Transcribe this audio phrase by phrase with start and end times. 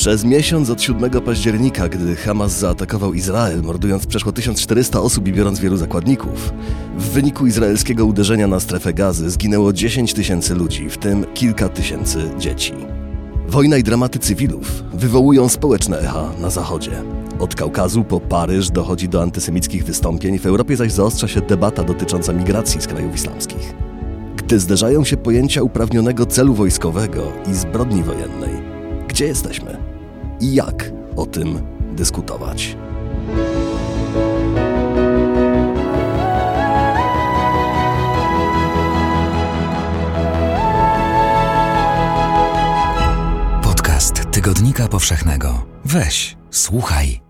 [0.00, 5.60] Przez miesiąc od 7 października, gdy Hamas zaatakował Izrael, mordując przeszło 1400 osób i biorąc
[5.60, 6.52] wielu zakładników,
[6.98, 12.18] w wyniku izraelskiego uderzenia na strefę gazy zginęło 10 tysięcy ludzi, w tym kilka tysięcy
[12.38, 12.72] dzieci.
[13.48, 17.02] Wojna i dramaty cywilów wywołują społeczne echa na Zachodzie.
[17.38, 22.32] Od Kaukazu po Paryż dochodzi do antysemickich wystąpień, w Europie zaś zaostrza się debata dotycząca
[22.32, 23.74] migracji z krajów islamskich.
[24.36, 28.62] Gdy zderzają się pojęcia uprawnionego celu wojskowego i zbrodni wojennej,
[29.08, 29.79] gdzie jesteśmy
[30.40, 31.58] i jak o tym
[31.92, 32.76] dyskutować?
[43.62, 45.66] Podcast Tygodnika Powszechnego.
[45.84, 47.29] Weź, słuchaj.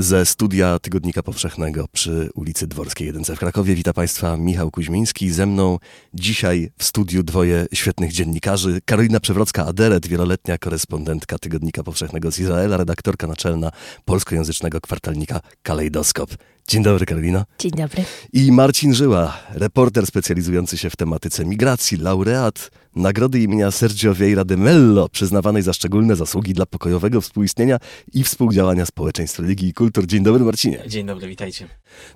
[0.00, 5.30] Ze studia Tygodnika Powszechnego przy ulicy Dworskiej 1 w Krakowie wita Państwa Michał Kuźmiński.
[5.30, 5.78] Ze mną
[6.14, 8.80] dzisiaj w studiu dwoje świetnych dziennikarzy.
[8.84, 13.70] Karolina Przewrocka-Aderet, wieloletnia korespondentka Tygodnika Powszechnego z Izraela, redaktorka naczelna
[14.04, 16.30] polskojęzycznego kwartalnika Kalejdoskop.
[16.68, 17.44] Dzień dobry, Karolina.
[17.58, 18.04] Dzień dobry.
[18.32, 24.56] I Marcin Żyła, reporter specjalizujący się w tematyce migracji, laureat nagrody imienia Sergio Vieira de
[24.56, 27.78] Mello, przyznawanej za szczególne zasługi dla pokojowego współistnienia
[28.14, 30.06] i współdziałania społeczeństw religii i kultur.
[30.06, 30.82] Dzień dobry, Marcinie.
[30.86, 31.68] Dzień dobry, witajcie.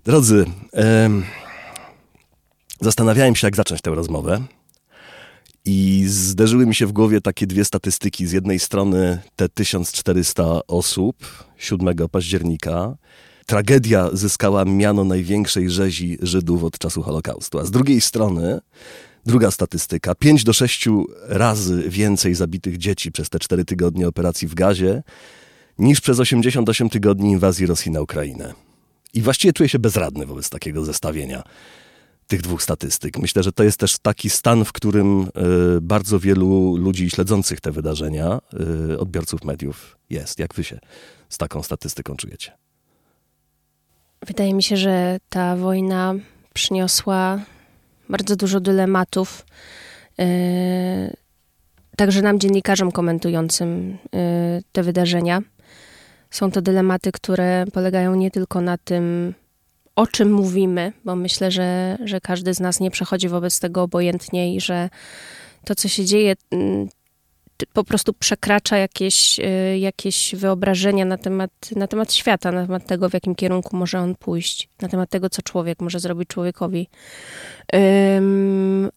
[0.04, 1.24] Drodzy, em,
[2.80, 4.42] zastanawiałem się, jak zacząć tę rozmowę.
[5.64, 8.26] I zderzyły mi się w głowie takie dwie statystyki.
[8.26, 11.16] Z jednej strony te 1400 osób
[11.56, 12.96] 7 października.
[13.46, 17.58] Tragedia zyskała miano największej rzezi Żydów od czasu Holokaustu.
[17.58, 18.60] A z drugiej strony
[19.26, 20.14] druga statystyka.
[20.14, 20.88] 5 do 6
[21.28, 25.02] razy więcej zabitych dzieci przez te 4 tygodnie operacji w gazie
[25.78, 28.54] niż przez 88 tygodni inwazji Rosji na Ukrainę.
[29.14, 31.42] I właściwie czuję się bezradny wobec takiego zestawienia
[32.26, 33.18] tych dwóch statystyk.
[33.18, 37.72] Myślę, że to jest też taki stan, w którym y, bardzo wielu ludzi śledzących te
[37.72, 38.40] wydarzenia,
[38.92, 40.38] y, odbiorców mediów jest.
[40.38, 40.78] Jak wy się
[41.28, 42.61] z taką statystyką czujecie?
[44.26, 46.14] Wydaje mi się, że ta wojna
[46.54, 47.40] przyniosła
[48.08, 49.46] bardzo dużo dylematów.
[50.18, 50.26] Yy,
[51.96, 54.18] także nam, dziennikarzom komentującym yy,
[54.72, 55.42] te wydarzenia.
[56.30, 59.34] Są to dylematy, które polegają nie tylko na tym,
[59.96, 64.54] o czym mówimy, bo myślę, że, że każdy z nas nie przechodzi wobec tego obojętnie
[64.54, 64.90] i że
[65.64, 66.88] to, co się dzieje, mm,
[67.72, 73.08] po prostu przekracza jakieś, y, jakieś wyobrażenia na temat, na temat świata, na temat tego,
[73.08, 76.88] w jakim kierunku może on pójść, na temat tego, co człowiek może zrobić człowiekowi.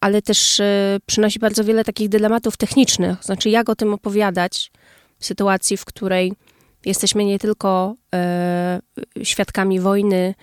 [0.00, 4.72] Ale też y, przynosi bardzo wiele takich dylematów technicznych, znaczy jak o tym opowiadać
[5.18, 6.32] w sytuacji, w której
[6.84, 7.94] jesteśmy nie tylko
[9.18, 10.34] y, świadkami wojny,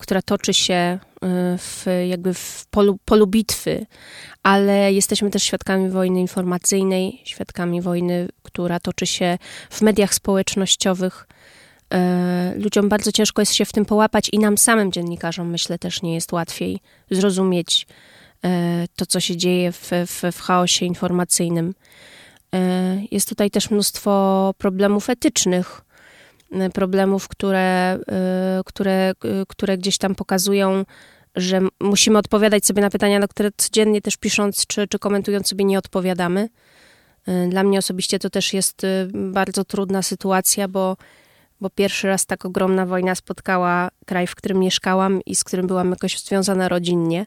[0.00, 0.98] która toczy się
[1.58, 3.86] w, jakby w polu, polu bitwy,
[4.42, 9.38] ale jesteśmy też świadkami wojny informacyjnej, świadkami wojny, która toczy się
[9.70, 11.26] w mediach społecznościowych.
[11.94, 16.02] E, ludziom bardzo ciężko jest się w tym połapać i nam samym dziennikarzom, myślę, też
[16.02, 16.80] nie jest łatwiej
[17.10, 17.86] zrozumieć
[18.44, 21.74] e, to, co się dzieje w, w, w chaosie informacyjnym.
[23.10, 25.82] Jest tutaj też mnóstwo problemów etycznych,
[26.72, 27.98] problemów, które,
[28.64, 29.12] które,
[29.48, 30.84] które gdzieś tam pokazują,
[31.36, 35.64] że musimy odpowiadać sobie na pytania, na które codziennie też pisząc czy, czy komentując sobie
[35.64, 36.48] nie odpowiadamy.
[37.28, 40.96] Y, dla mnie osobiście to też jest y, bardzo trudna sytuacja, bo,
[41.60, 45.90] bo pierwszy raz tak ogromna wojna spotkała kraj, w którym mieszkałam i z którym byłam
[45.90, 47.26] jakoś związana rodzinnie,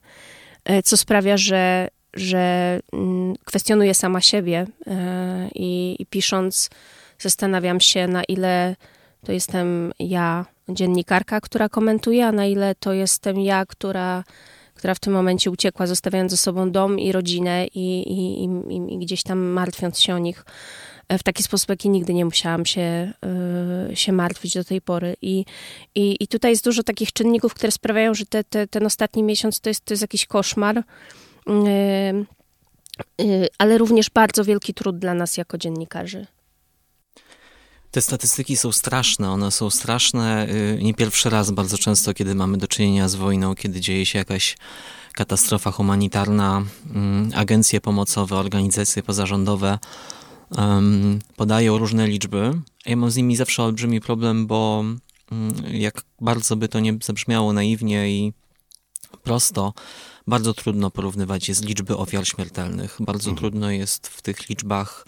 [0.69, 4.65] y, co sprawia, że, że mm, kwestionuję sama siebie
[5.55, 6.69] i, i pisząc
[7.19, 8.75] zastanawiam się, na ile
[9.23, 14.23] to jestem ja, dziennikarka, która komentuje, a na ile to jestem ja, która,
[14.73, 18.97] która w tym momencie uciekła, zostawiając ze sobą dom i rodzinę i, i, i, i
[18.97, 20.45] gdzieś tam martwiąc się o nich
[21.07, 23.13] e, w taki sposób, jaki nigdy nie musiałam się,
[23.89, 25.15] yy, się martwić do tej pory.
[25.21, 25.45] I,
[25.95, 29.59] i, I tutaj jest dużo takich czynników, które sprawiają, że te, te, ten ostatni miesiąc
[29.59, 30.83] to jest, to jest jakiś koszmar,
[31.47, 32.25] yy,
[33.57, 36.27] ale również bardzo wielki trud dla nas jako dziennikarzy.
[37.93, 39.31] Te statystyki są straszne.
[39.31, 43.55] One są straszne y, nie pierwszy raz, bardzo często, kiedy mamy do czynienia z wojną,
[43.55, 44.57] kiedy dzieje się jakaś
[45.13, 46.63] katastrofa humanitarna,
[46.95, 49.79] mm, agencje pomocowe, organizacje pozarządowe
[51.35, 52.61] podają różne liczby.
[52.85, 54.83] Ja mam z nimi zawsze olbrzymi problem, bo
[55.31, 58.33] mm, jak bardzo by to nie zabrzmiało naiwnie i
[59.23, 59.73] prosto,
[60.27, 62.97] bardzo trudno porównywać jest liczby ofiar śmiertelnych.
[62.99, 63.37] Bardzo mhm.
[63.37, 65.05] trudno jest w tych liczbach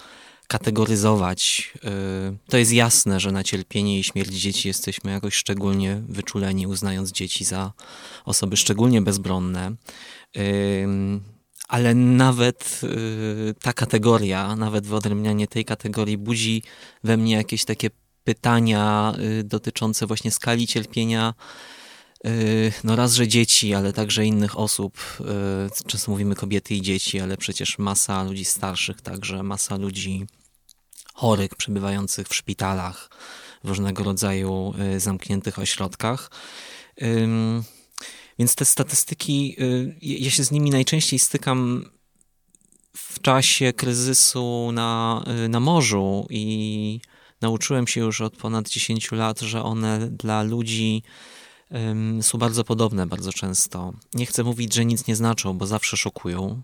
[0.48, 1.72] kategoryzować.
[1.76, 1.80] Y,
[2.50, 7.46] to jest jasne, że na cierpienie i śmierć dzieci jesteśmy jakoś szczególnie wyczuleni, uznając dzieci
[7.46, 7.74] za
[8.26, 9.72] osoby szczególnie bezbronne.
[10.38, 10.88] Y,
[11.68, 16.64] ale nawet y, ta kategoria, nawet wyodrębnianie tej kategorii budzi
[17.04, 17.90] we mnie jakieś takie
[18.24, 19.14] pytania
[19.44, 21.34] dotyczące właśnie skali cierpienia
[22.84, 24.98] no raz, że dzieci, ale także innych osób.
[25.88, 30.26] Często mówimy kobiety i dzieci, ale przecież masa ludzi starszych, także masa ludzi
[31.14, 33.10] chorych, przebywających w szpitalach,
[33.64, 36.30] w różnego rodzaju zamkniętych ośrodkach.
[38.40, 41.86] Więc te statystyki, y, ja się z nimi najczęściej stykam
[42.98, 47.00] w czasie kryzysu na, y, na morzu i
[47.42, 51.04] nauczyłem się już od ponad 10 lat, że one dla ludzi
[52.22, 53.94] są bardzo podobne bardzo często.
[54.14, 56.62] Nie chcę mówić, że nic nie znaczą, bo zawsze szokują,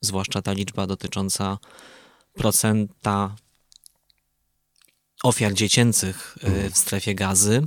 [0.00, 1.58] zwłaszcza ta liczba dotycząca
[2.34, 3.36] procenta
[5.22, 6.72] ofiar dziecięcych mhm.
[6.72, 7.66] w strefie gazy.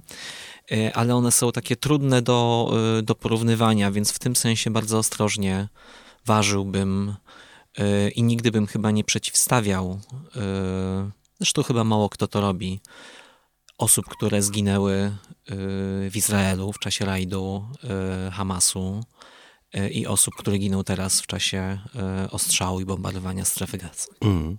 [0.71, 4.97] E, ale one są takie trudne do, e, do porównywania, więc w tym sensie bardzo
[4.97, 5.67] ostrożnie
[6.25, 7.15] ważyłbym
[7.77, 9.99] e, i nigdy bym chyba nie przeciwstawiał,
[11.39, 12.79] zresztą chyba mało kto to robi,
[13.77, 15.11] osób, które zginęły
[16.09, 17.65] w Izraelu w czasie rajdu
[18.31, 19.03] Hamasu
[19.91, 21.79] i osób, które giną teraz w czasie
[22.31, 24.07] ostrzału i bombardowania strefy gazy.
[24.21, 24.57] Mm.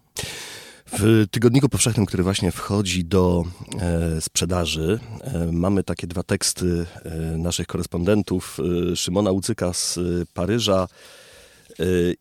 [0.92, 3.44] W Tygodniku Powszechnym, który właśnie wchodzi do
[3.80, 8.58] e, sprzedaży, e, mamy takie dwa teksty e, naszych korespondentów,
[8.92, 10.00] e, Szymona Łucyka z e,
[10.34, 10.88] Paryża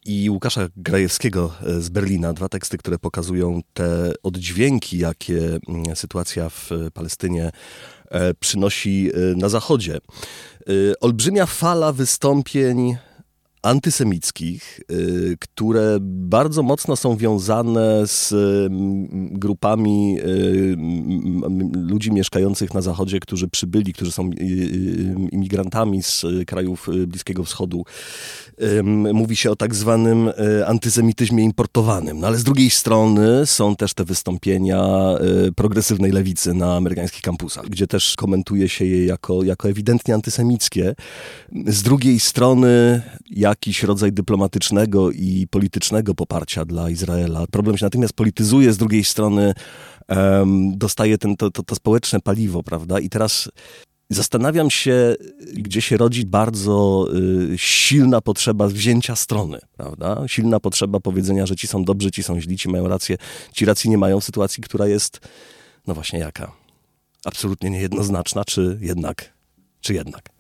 [0.05, 2.33] i Łukasza Grajewskiego z Berlina.
[2.33, 7.51] Dwa teksty, które pokazują te oddźwięki, jakie mm, sytuacja w Palestynie
[8.39, 9.97] przynosi na Zachodzie.
[11.01, 12.97] Olbrzymia fala wystąpień
[13.65, 20.77] antysemickich, y, które bardzo mocno są wiązane z mm, grupami y,
[21.73, 24.33] ludzi mieszkających na Zachodzie, którzy przybyli, którzy są y,
[25.31, 27.85] imigrantami z krajów Bliskiego Wschodu.
[29.13, 30.31] Mówi się o tak zwanym
[30.65, 32.19] antysemityzmie importowanym.
[32.19, 34.85] No ale z drugiej strony są też te wystąpienia
[35.55, 40.95] progresywnej lewicy na amerykańskich kampusach, gdzie też komentuje się je jako, jako ewidentnie antysemickie.
[41.67, 47.47] Z drugiej strony, jak jakiś rodzaj dyplomatycznego i politycznego poparcia dla Izraela.
[47.51, 49.53] Problem się natomiast polityzuje, z drugiej strony
[50.09, 52.99] um, dostaje ten, to, to, to społeczne paliwo, prawda?
[52.99, 53.49] I teraz
[54.09, 55.15] Zastanawiam się,
[55.53, 57.07] gdzie się rodzi bardzo
[57.53, 60.23] y, silna potrzeba wzięcia strony, prawda?
[60.27, 63.17] Silna potrzeba powiedzenia, że ci są dobrzy, ci są źli, ci mają rację,
[63.53, 65.19] ci racji nie mają sytuacji, która jest,
[65.87, 66.51] no właśnie jaka?
[67.25, 69.33] Absolutnie niejednoznaczna, czy jednak,
[69.81, 70.34] czy jednak.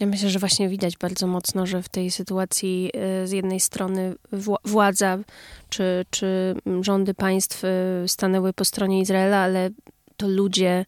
[0.00, 2.90] Ja myślę, że właśnie widać bardzo mocno, że w tej sytuacji
[3.22, 4.14] y, z jednej strony
[4.64, 5.18] władza
[5.68, 7.68] czy, czy rządy państw y,
[8.08, 9.70] stanęły po stronie Izraela, ale
[10.16, 10.86] to ludzie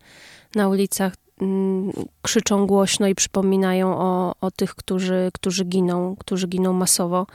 [0.55, 1.93] na ulicach mm,
[2.23, 7.27] krzyczą głośno i przypominają o, o tych, którzy, którzy giną, którzy giną masowo.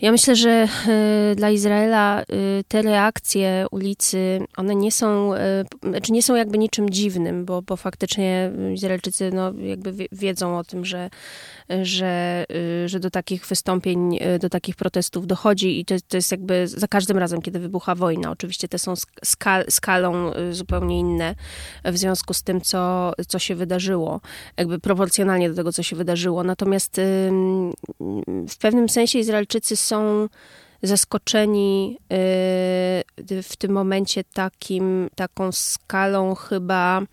[0.00, 0.68] Ja myślę, że
[1.32, 5.38] y, dla Izraela y, te reakcje ulicy, one nie są, y,
[5.88, 10.84] znaczy nie są jakby niczym dziwnym, bo, bo faktycznie Izraelczycy no, jakby wiedzą o tym,
[10.84, 11.10] że,
[11.82, 12.44] że,
[12.86, 17.18] że do takich wystąpień, do takich protestów dochodzi i to, to jest jakby za każdym
[17.18, 18.30] razem, kiedy wybucha wojna.
[18.30, 18.94] Oczywiście te są
[19.24, 21.34] skal, skalą zupełnie inne
[21.84, 24.20] w związku z tym, co, co się wydarzyło,
[24.56, 26.44] jakby proporcjonalnie do tego, co się wydarzyło.
[26.44, 27.00] Natomiast
[28.48, 30.28] w pewnym sensie Izraelczycy są
[30.86, 37.06] zaskoczeni y, w tym momencie takim, taką skalą chyba y,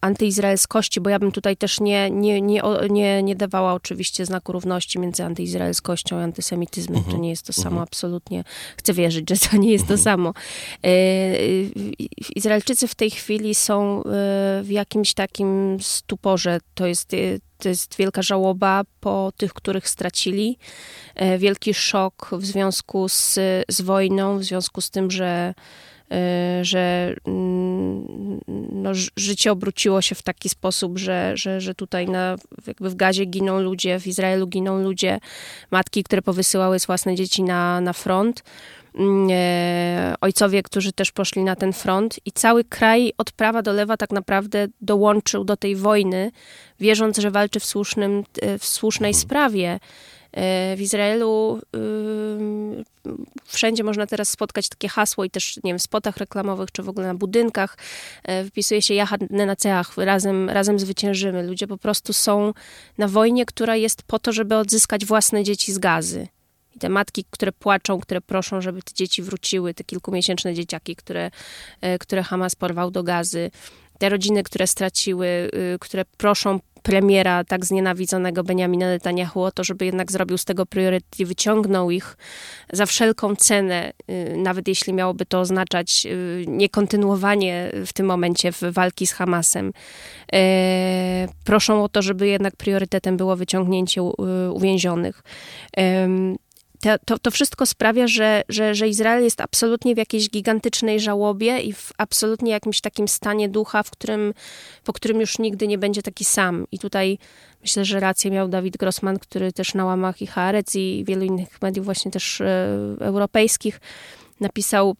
[0.00, 4.98] antyizraelskości, bo ja bym tutaj też nie, nie, nie, nie, nie dawała oczywiście znaku równości
[4.98, 7.00] między antyizraelskością i antysemityzmem.
[7.00, 7.10] Uh -huh.
[7.10, 7.84] To nie jest to samo, uh mhm.
[7.84, 7.88] -huh.
[7.88, 8.44] absolutnie.
[8.76, 10.04] Chcę wierzyć, że to nie jest uh -huh.
[10.04, 10.16] to mhm.
[10.16, 10.32] samo.
[10.86, 11.70] Y,
[12.36, 14.02] Izraelczycy w tej chwili są
[14.62, 16.58] w jakimś takim stuporze.
[16.74, 17.10] To jest
[17.58, 20.58] to jest wielka żałoba po tych, których stracili.
[21.38, 25.54] Wielki szok w związku z, z wojną, w związku z tym, że,
[26.62, 27.63] że mm,
[28.72, 33.24] no, życie obróciło się w taki sposób, że, że, że tutaj na, jakby w Gazie
[33.24, 35.20] giną ludzie, w Izraelu giną ludzie,
[35.70, 38.42] matki, które powysyłały własne dzieci na, na front.
[38.94, 43.72] Mm, e, ojcowie, którzy też poszli na ten front i cały kraj od prawa do
[43.72, 46.30] lewa tak naprawdę dołączył do tej wojny,
[46.80, 49.22] wierząc, że walczy w, słusznym, e, w słusznej mhm.
[49.22, 49.78] sprawie.
[50.34, 51.60] E, w Izraelu
[53.44, 56.88] wszędzie można teraz spotkać takie hasło i też, nie wiem, w spotach reklamowych, czy w
[56.88, 57.78] ogóle na budynkach
[58.48, 61.42] wpisuje się Jachad Nenaceach, razem, razem zwyciężymy.
[61.42, 62.52] Ludzie po prostu są
[62.98, 66.28] na wojnie, która jest po to, żeby odzyskać własne dzieci z gazy.
[66.76, 71.30] I te matki, które płaczą, które proszą, żeby te dzieci wróciły, te kilkumiesięczne dzieciaki, które,
[71.80, 73.50] e, które Hamas porwał do gazy,
[73.98, 79.84] te rodziny, które straciły, y, które proszą premiera tak znienawidzonego Benjamina Netanyahu o to, żeby
[79.84, 82.16] jednak zrobił z tego priorytet i wyciągnął ich
[82.72, 88.62] za wszelką cenę, y, nawet jeśli miałoby to oznaczać y, niekontynuowanie w tym momencie w
[88.62, 89.72] walki z Hamasem.
[90.32, 94.02] E, proszą o to, żeby jednak priorytetem było wyciągnięcie
[94.52, 95.22] uwięzionych
[96.84, 101.60] to, to, to, wszystko sprawia, że, że, że Izrael jest absolutnie w jakiejś gigantycznej żałobie
[101.60, 104.34] i w absolutnie jakimś takim stanie ducha, w którym,
[104.84, 106.66] po którym już nigdy nie będzie taki sam.
[106.72, 107.18] I tutaj
[107.60, 111.62] myślę, że rację miał Dawid Grossman, który też na łamach i Haaretz i wielu innych
[111.62, 113.80] mediów właśnie też e, europejskich
[114.40, 114.96] napisał,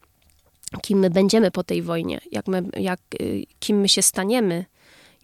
[0.83, 3.25] kim my będziemy po tej wojnie, jak my, jak, e,
[3.61, 4.65] kim my się staniemy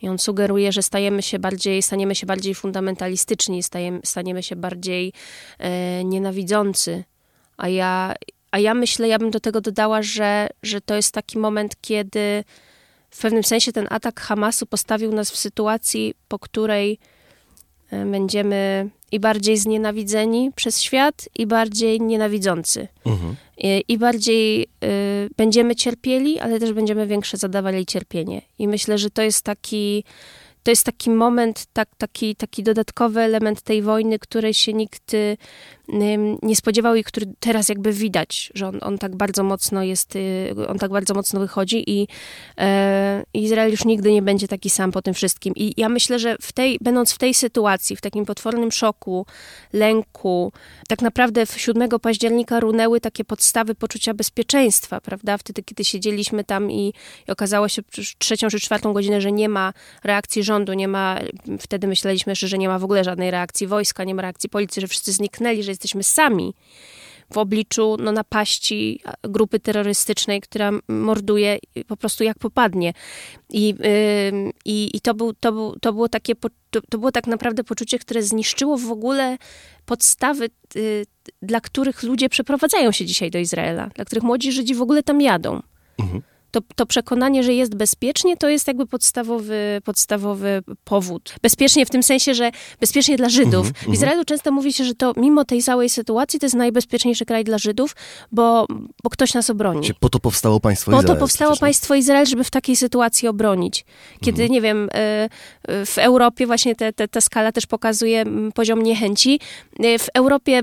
[0.03, 5.13] i on sugeruje, że stajemy się bardziej, staniemy się bardziej fundamentalistyczni, stajemy, staniemy się bardziej
[5.59, 7.05] e, nienawidzący.
[7.57, 8.15] A ja,
[8.51, 12.45] a ja myślę, ja bym do tego dodała, że, że to jest taki moment, kiedy
[13.11, 16.99] w pewnym sensie ten atak Hamasu postawił nas w sytuacji, po której
[17.91, 22.89] będziemy i bardziej znienawidzeni przez świat, i bardziej nienawidzący.
[23.07, 23.37] Mhm.
[23.59, 24.67] I, I, bardziej y,
[25.37, 28.43] będziemy cierpieli, ale też będziemy większe zadawali cierpienie.
[28.59, 30.05] I myślę, że to jest taki
[30.63, 35.15] to jest taki moment, tak, taki, taki dodatkowy element tej wojny, której się nikt
[36.43, 40.55] nie spodziewał i który teraz jakby widać, że on, on tak bardzo mocno jest, y,
[40.69, 42.09] on tak bardzo mocno wychodzi i
[42.59, 45.55] e, Izrael już nigdy nie będzie taki sam po tym wszystkim.
[45.57, 49.27] I ja myślę, że w tej, będąc w tej sytuacji, w takim potwornym szoku,
[49.73, 50.53] lęku,
[50.89, 55.39] tak naprawdę w 7 października runęły takie podstawy poczucia bezpieczeństwa, prawda?
[55.39, 56.93] Wtedy, kiedy siedzieliśmy tam i,
[57.29, 57.83] i okazało się
[58.19, 59.73] trzecią czy czwartą godzinę, że nie ma
[60.05, 61.19] reakcji rządu, nie ma,
[61.61, 64.81] wtedy myśleliśmy jeszcze, że nie ma w ogóle żadnej reakcji wojska, nie ma reakcji policji,
[64.81, 66.55] że wszyscy zniknęli, że jesteśmy sami
[67.33, 72.93] w obliczu no, napaści grupy terrorystycznej, która morduje po prostu jak popadnie.
[73.51, 74.53] I, yy,
[74.95, 76.35] i to, był, to, był, to, było takie,
[76.71, 79.39] to, to, było tak naprawdę poczucie, które zniszczyło w ogóle
[79.87, 81.07] podstawy, yy,
[81.43, 85.21] dla których ludzie przeprowadzają się dzisiaj do Izraela, dla których młodzi Żydzi w ogóle tam
[85.21, 85.63] jadą.
[85.99, 91.35] Mhm to, to przekonanie, że jest bezpiecznie, to jest jakby podstawowy, podstawowy powód.
[91.43, 93.67] Bezpiecznie w tym sensie, że bezpiecznie dla Żydów.
[93.67, 96.57] Mm -hmm, w Izraelu często mówi się, że to mimo tej całej sytuacji to jest
[96.57, 97.97] najbezpieczniejszy kraj dla Żydów,
[98.33, 98.67] bo,
[99.03, 99.91] bo ktoś nas obroni.
[100.01, 101.07] Po to powstało państwo Izrael.
[101.07, 103.85] Po to powstało przecież, państwo Izrael, żeby w takiej sytuacji obronić.
[104.21, 104.53] Kiedy, mm -hmm.
[104.53, 105.29] nie wiem, e,
[105.63, 109.41] e, w Europie właśnie te, te, ta skala też pokazuje poziom niechęci.
[109.79, 110.63] E, w Europie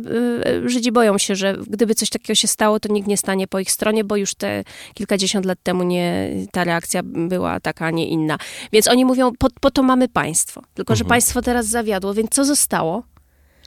[0.66, 3.72] Żydzi boją się, że gdyby coś takiego się stało, to nikt nie stanie po ich
[3.72, 4.64] stronie, bo już te
[4.94, 8.38] kilkadziesiąt lat temu czemu nie, ta reakcja była taka, a nie inna.
[8.72, 10.62] Więc oni mówią, po, po to mamy państwo.
[10.74, 10.98] Tylko, mhm.
[10.98, 13.04] że państwo teraz zawiadło, więc co zostało?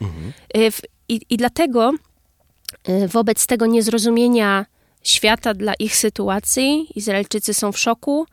[0.01, 0.33] Mhm.
[0.57, 0.71] Y,
[1.09, 1.91] I, I dlatego
[2.89, 4.65] y, wobec tego niezrozumienia
[5.03, 8.25] świata dla ich sytuacji, Izraelczycy są w szoku,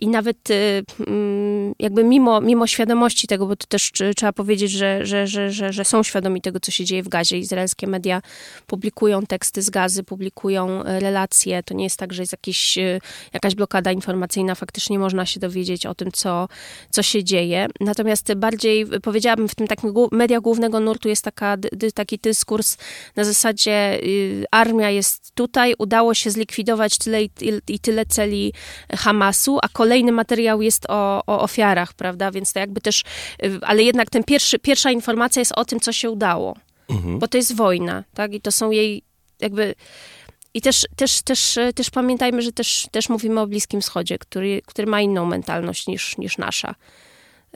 [0.00, 5.06] i nawet y, mm, jakby mimo, mimo świadomości tego, bo to też trzeba powiedzieć, że,
[5.06, 7.38] że, że, że, że są świadomi tego, co się dzieje w Gazie.
[7.38, 8.22] Izraelskie media
[8.66, 11.62] publikują teksty z Gazy, publikują e, relacje.
[11.62, 12.78] To nie jest tak, że jest jakiś,
[13.32, 14.54] jakaś blokada informacyjna.
[14.54, 16.48] Faktycznie można się dowiedzieć o tym, co,
[16.90, 17.66] co się dzieje.
[17.80, 21.56] Natomiast bardziej powiedziałabym, w tym takim media głównego nurtu jest taka,
[21.94, 22.76] taki dyskurs
[23.16, 27.30] na zasadzie y, armia jest tutaj, udało się zlikwidować tyle i,
[27.68, 28.52] i tyle celi
[28.96, 32.30] Hamasu, a kolejny kolejny materiał jest o, o ofiarach, prawda?
[32.30, 33.04] Więc to jakby też,
[33.44, 36.56] y, ale jednak ten pierwszy, pierwsza informacja jest o tym, co się udało.
[36.88, 37.18] Mhm.
[37.18, 38.34] Bo to jest wojna, tak?
[38.34, 39.02] I to są jej
[39.40, 39.74] jakby...
[40.54, 44.86] I też, też, też, też pamiętajmy, że też, też mówimy o Bliskim Wschodzie, który, który
[44.86, 46.74] ma inną mentalność niż, niż nasza.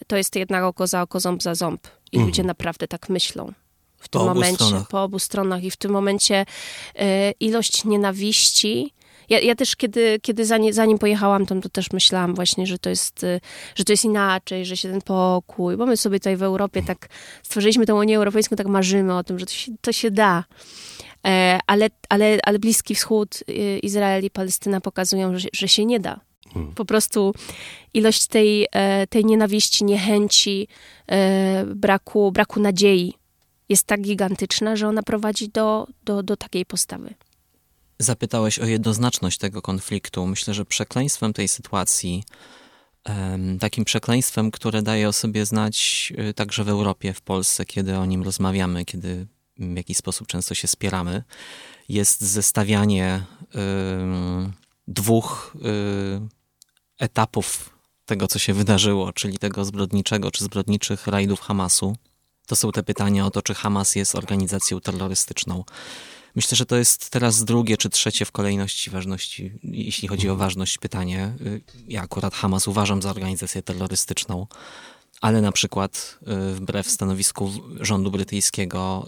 [0.07, 1.87] To jest jednak oko za oko, ząb za ząb.
[2.13, 2.27] I mhm.
[2.27, 3.53] ludzie naprawdę tak myślą
[3.99, 5.65] w tym po momencie, obu po obu stronach.
[5.65, 6.47] I w tym momencie
[7.01, 8.93] y, ilość nienawiści
[9.29, 12.91] ja, ja też, kiedy, kiedy zanim, zanim pojechałam tam, to też myślałam właśnie, że to,
[12.91, 13.41] jest, y,
[13.75, 17.09] że to jest inaczej, że się ten pokój, bo my sobie tutaj w Europie tak
[17.43, 20.45] stworzyliśmy tę Unię Europejską, tak marzymy o tym, że to się, to się da.
[21.27, 26.01] E, ale, ale, ale Bliski Wschód, y, Izrael i Palestyna pokazują, że, że się nie
[26.01, 26.21] da.
[26.55, 26.75] Hmm.
[26.75, 27.35] Po prostu
[27.95, 30.69] ilość tej, e, tej nienawiści, niechęci,
[31.11, 33.15] e, braku, braku nadziei
[33.69, 37.15] jest tak gigantyczna, że ona prowadzi do, do, do takiej postawy.
[37.99, 40.27] Zapytałeś o jednoznaczność tego konfliktu.
[40.27, 42.25] Myślę, że przekleństwem tej sytuacji,
[43.61, 48.07] takim przekleństwem, które daje o sobie znać y, także w Europie, w Polsce, kiedy o
[48.07, 49.27] nim rozmawiamy, kiedy
[49.59, 51.23] w jakiś sposób często się spieramy,
[51.89, 53.25] jest zestawianie
[54.89, 55.65] dwóch y,
[56.99, 57.71] etapów
[58.07, 61.97] tego, co się wydarzyło, czyli tego zbrodniczego czy zbrodniczych rajdów Hamasu.
[62.47, 65.65] To są te pytania o to, czy Hamas jest organizacją terrorystyczną.
[66.37, 70.79] Myślę, że to jest teraz drugie czy trzecie w kolejności ważności, jeśli chodzi o ważność
[70.79, 71.35] pytanie.
[71.89, 74.47] Ja akurat Hamas uważam za organizację terrorystyczną.
[75.25, 76.19] ale na przykład
[76.55, 79.07] wbrew stanowisku rządu brytyjskiego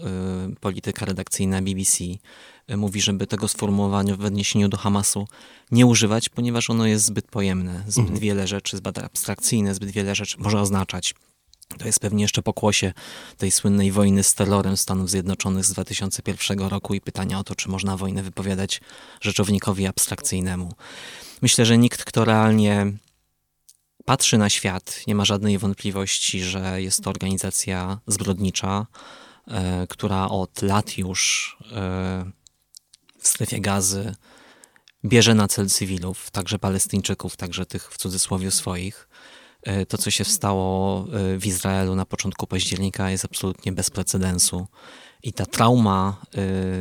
[0.59, 2.03] polityka redakcyjna BBC
[2.77, 5.27] mówi, żeby tego sformułowania w odniesieniu do Hamasu
[5.71, 8.19] nie używać, ponieważ ono jest zbyt pojemne, zbyt mhm.
[8.19, 11.15] wiele rzeczy, zbyt abstrakcyjne, zbyt wiele rzeczy może oznaczać.
[11.77, 12.93] To jest pewnie jeszcze pokłosie
[13.37, 17.69] tej słynnej wojny z terrorem Stanów Zjednoczonych z 2001 roku i pytania o to, czy
[17.69, 18.81] można wojnę wypowiadać
[19.21, 20.73] rzeczownikowi abstrakcyjnemu.
[21.41, 22.93] Myślę, że nikt, kto realnie
[24.05, 28.87] patrzy na świat, nie ma żadnej wątpliwości, że jest to organizacja zbrodnicza,
[29.47, 32.31] e, która od lat już e,
[33.19, 34.15] w strefie gazy
[35.05, 39.09] bierze na cel cywilów, także Palestyńczyków, także tych w cudzysłowie swoich.
[39.63, 44.67] E, to, co się stało e, w Izraelu na początku października, jest absolutnie bez precedensu.
[45.23, 46.25] I ta trauma e,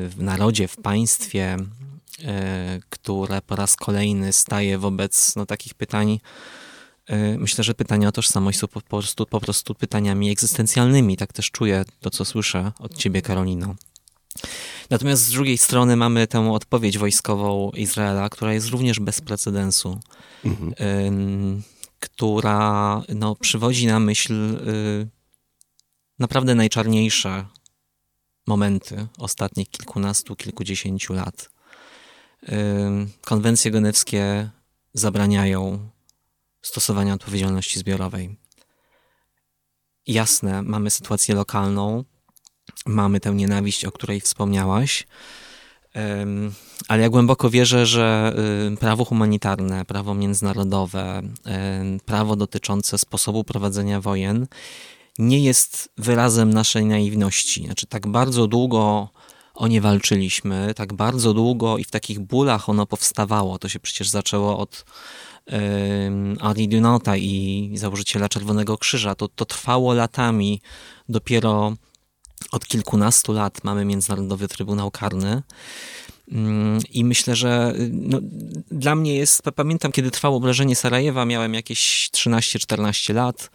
[0.08, 1.56] w narodzie, w państwie,
[2.90, 6.20] które po raz kolejny staje wobec no, takich pytań,
[7.38, 11.16] myślę, że pytania o tożsamość są po prostu, po prostu pytaniami egzystencjalnymi.
[11.16, 13.74] Tak też czuję to, co słyszę od ciebie, Karolino.
[14.90, 20.00] Natomiast z drugiej strony mamy tę odpowiedź wojskową Izraela, która jest również bez precedensu,
[20.44, 20.74] mhm.
[22.06, 25.08] Która no, przywodzi na myśl y,
[26.18, 27.46] naprawdę najczarniejsze
[28.46, 31.50] momenty ostatnich kilkunastu, kilkudziesięciu lat.
[33.24, 34.50] Konwencje genewskie
[34.94, 35.88] zabraniają
[36.62, 38.36] stosowania odpowiedzialności zbiorowej.
[40.06, 42.04] Jasne, mamy sytuację lokalną,
[42.86, 45.06] mamy tę nienawiść, o której wspomniałaś.
[46.88, 48.34] Ale ja głęboko wierzę, że
[48.72, 51.22] y, prawo humanitarne, prawo międzynarodowe,
[52.04, 54.46] prawo dotyczące sposobu prowadzenia wojen
[55.18, 57.64] nie jest wyrazem naszej naiwności.
[57.64, 59.08] Znaczy, tak bardzo długo
[59.54, 63.58] o nie walczyliśmy, tak bardzo długo i w takich bólach ono powstawało.
[63.58, 64.84] To się przecież zaczęło od
[66.40, 69.14] Henri Dunanta i założyciela Czerwonego Krzyża.
[69.14, 70.60] To, to trwało latami.
[71.08, 71.72] Dopiero
[72.52, 75.42] od kilkunastu lat mamy Międzynarodowy Trybunał Karny.
[76.32, 78.18] Mm, I myślę, że no,
[78.70, 83.50] dla mnie jest, pamiętam kiedy trwało obrażenie Sarajewa, miałem jakieś 13-14 lat.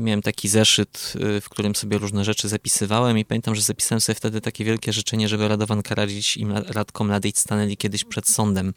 [0.00, 4.16] Miałem taki zeszyt, y, w którym sobie różne rzeczy zapisywałem i pamiętam, że zapisałem sobie
[4.16, 8.74] wtedy takie wielkie życzenie, żeby Radovan Karadzic i Radko Mladic stanęli kiedyś przed sądem.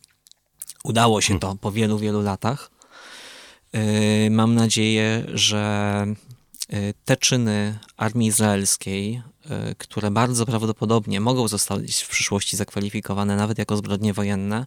[0.84, 2.72] Udało się to po wielu, wielu latach.
[3.76, 6.39] Y, mam nadzieję, że Y,
[7.06, 9.22] te czyny armii izraelskiej,
[9.72, 14.66] y, które bardzo prawdopodobnie mogą zostać w przyszłości zakwalifikowane nawet jako zbrodnie wojenne,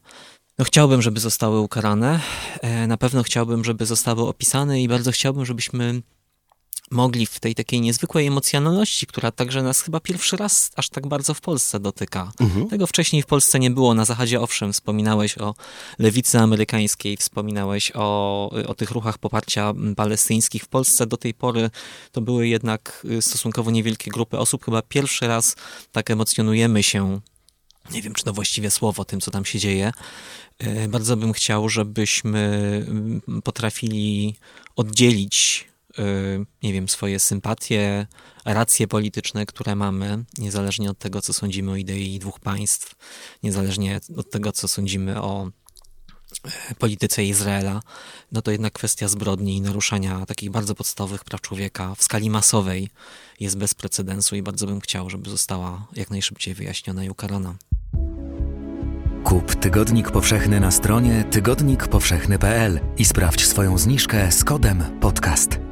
[0.59, 2.21] no chciałbym, żeby zostały ukarane.
[2.61, 6.03] E, na pewno chciałbym, żeby zostały opisane i bardzo chciałbym, żebyśmy
[6.93, 11.35] mogli w tej takiej niezwykłej emocjonalności, która także nas chyba pierwszy raz aż tak bardzo
[11.35, 12.33] w Polsce dotyka.
[12.41, 12.69] Mhm.
[12.69, 13.95] Tego wcześniej w Polsce nie było.
[13.95, 15.55] Na Zachodzie owszem, wspominałeś o
[15.99, 20.63] lewicy amerykańskiej, wspominałeś o, o tych ruchach poparcia palestyńskich.
[20.63, 21.71] W Polsce do tej pory
[22.13, 24.65] to były jednak y, stosunkowo niewielkie grupy osób.
[24.65, 25.57] Chyba pierwszy raz
[25.93, 27.21] tak emocjonujemy się
[27.91, 29.93] nie wiem, czy to właściwie słowo, tym, co tam się dzieje.
[30.63, 32.39] Y, bardzo bym chciał, żebyśmy
[32.89, 34.37] mm, potrafili
[34.77, 35.72] oddzielić Y,
[36.63, 38.07] nie wiem, swoje sympatie,
[38.45, 42.95] racje polityczne, które mamy, niezależnie od tego, co sądzimy o idei dwóch państw,
[43.43, 45.51] niezależnie od tego, co sądzimy o
[46.71, 47.83] e, polityce Izraela,
[48.33, 52.89] no to jednak kwestia zbrodni i naruszania takich bardzo podstawowych praw człowieka w skali masowej
[53.41, 57.55] jest bez precedensu i bardzo bym chciał, żeby została jak najszybciej wyjaśniona i ukarana.
[59.25, 65.72] Kup Tygodnik Powszechny na stronie tygodnikpowszechny.pl i sprawdź swoją zniżkę z kodem podcast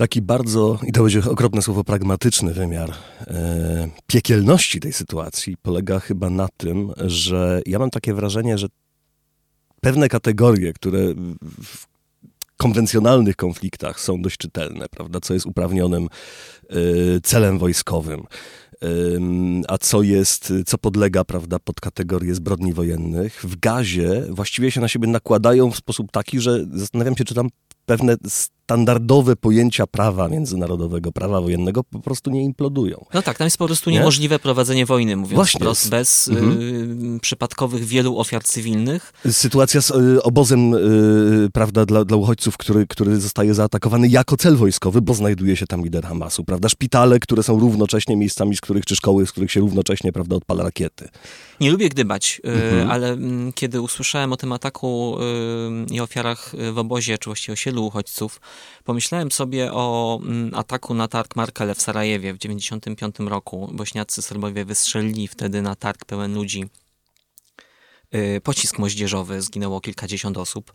[0.00, 2.90] taki bardzo, i to będzie okropne słowo, pragmatyczny wymiar
[3.26, 8.66] e, piekielności tej sytuacji polega chyba na tym, że ja mam takie wrażenie, że
[9.80, 10.98] pewne kategorie, które
[11.64, 11.86] w
[12.56, 16.08] konwencjonalnych konfliktach są dość czytelne, prawda, co jest uprawnionym
[16.68, 16.74] e,
[17.22, 18.22] celem wojskowym,
[19.68, 24.88] a co jest, co podlega, prawda, pod kategorię zbrodni wojennych, w gazie właściwie się na
[24.88, 27.48] siebie nakładają w sposób taki, że zastanawiam się, czy tam
[27.86, 28.16] pewne
[28.70, 33.04] standardowe pojęcia prawa międzynarodowego, prawa wojennego po prostu nie implodują.
[33.14, 33.96] No tak, tam jest po prostu nie?
[33.96, 36.60] niemożliwe prowadzenie wojny, mówiąc Właśnie wprost, bez mhm.
[37.16, 39.12] y, przypadkowych wielu ofiar cywilnych.
[39.30, 44.56] Sytuacja z y, obozem, y, prawda, dla, dla uchodźców, który, który zostaje zaatakowany jako cel
[44.56, 48.84] wojskowy, bo znajduje się tam lider Hamasu, prawda, szpitale, które są równocześnie miejscami, z których,
[48.84, 51.08] czy szkoły, z których się równocześnie, prawda, odpala rakiety.
[51.60, 52.90] Nie lubię gdybać, y, mhm.
[52.90, 55.16] ale mm, kiedy usłyszałem o tym ataku
[55.90, 58.40] y, i ofiarach w obozie, czy właściwie osiedlu uchodźców,
[58.84, 63.70] Pomyślałem sobie o mm, ataku na targ Markele w Sarajewie w 1995 roku.
[63.72, 66.64] Bośniacy Serbowie wystrzelili wtedy na targ pełen ludzi.
[68.14, 70.72] Y, pocisk moździerzowy, zginęło kilkadziesiąt osób.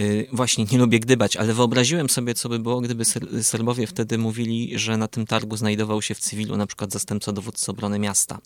[0.00, 3.04] Y, właśnie, nie lubię gdybać, ale wyobraziłem sobie, co by było, gdyby
[3.42, 7.70] Serbowie wtedy mówili, że na tym targu znajdował się w cywilu na przykład zastępca dowódcy
[7.70, 8.38] obrony miasta.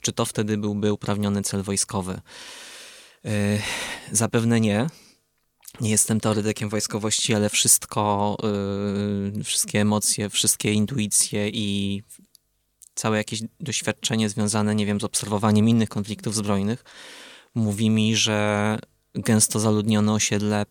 [0.00, 2.20] Czy to wtedy byłby uprawniony cel wojskowy?
[3.26, 3.30] Y,
[4.12, 4.86] zapewne nie.
[5.80, 8.36] Nie jestem teoretykiem wojskowości, ale wszystko,
[9.34, 12.02] yy, wszystkie emocje, wszystkie intuicje i
[12.94, 16.84] całe jakieś doświadczenie związane, nie wiem, z obserwowaniem innych konfliktów zbrojnych
[17.54, 18.78] mówi mi, że
[19.14, 20.66] gęsto zaludnione osiedle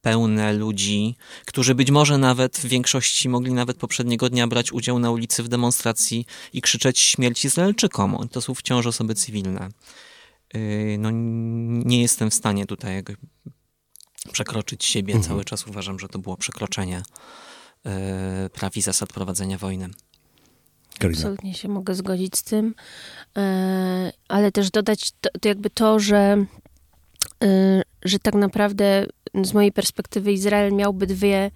[0.00, 5.10] pełne ludzi, którzy być może nawet w większości mogli nawet poprzedniego dnia brać udział na
[5.10, 8.28] ulicy w demonstracji i krzyczeć śmierć Izraelczykom.
[8.32, 9.68] To są wciąż osoby cywilne.
[10.54, 11.10] Yy, no,
[11.84, 13.02] nie jestem w stanie tutaj
[14.32, 15.14] przekroczyć siebie.
[15.14, 15.28] Mhm.
[15.28, 17.02] Cały czas uważam, że to było przekroczenie
[17.84, 17.92] yy,
[18.52, 19.90] praw i zasad prowadzenia wojny.
[20.98, 21.18] Karina.
[21.18, 22.74] Absolutnie się mogę zgodzić z tym,
[23.36, 23.42] yy,
[24.28, 26.44] ale też dodać to, to jakby to, że,
[27.40, 29.06] yy, że tak naprawdę
[29.42, 31.50] z mojej perspektywy Izrael miałby dwie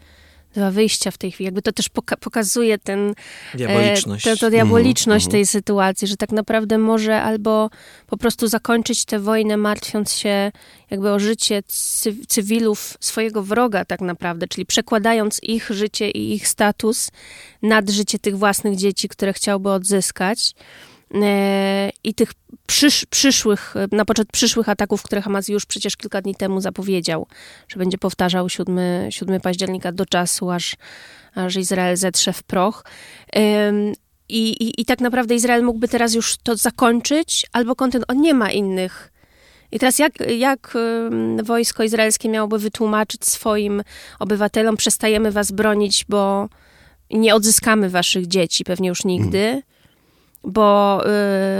[0.55, 1.45] dwa wyjścia w tej chwili.
[1.45, 3.15] Jakby to też poka pokazuje ten...
[3.55, 4.27] Diaboliczność.
[4.27, 5.33] E, to, to diaboliczność mm -hmm.
[5.33, 7.71] tej sytuacji, że tak naprawdę może albo
[8.07, 10.53] po prostu zakończyć tę wojnę, martwiąc się
[10.91, 16.49] jakby o życie cy cywilów swojego wroga tak naprawdę, czyli przekładając ich życie i ich
[16.49, 17.11] status
[17.63, 20.55] nad życie tych własnych dzieci, które chciałby odzyskać.
[21.23, 22.33] E, i tych
[22.67, 27.27] przysz, przyszłych, na początku przyszłych ataków, które Hamas już przecież kilka dni temu zapowiedział,
[27.69, 28.79] że będzie powtarzał 7,
[29.11, 30.77] 7 października do czasu, aż,
[31.35, 32.85] aż Izrael zetrze w proch.
[34.29, 38.17] I, i, I tak naprawdę Izrael mógłby teraz już to zakończyć, albo kontynuować.
[38.17, 39.13] On nie ma innych.
[39.73, 40.75] I teraz jak, jak
[41.43, 43.83] wojsko izraelskie miałoby wytłumaczyć swoim
[44.19, 46.49] obywatelom, przestajemy was bronić, bo
[47.11, 49.63] nie odzyskamy waszych dzieci, pewnie już nigdy.
[50.47, 51.01] Bo,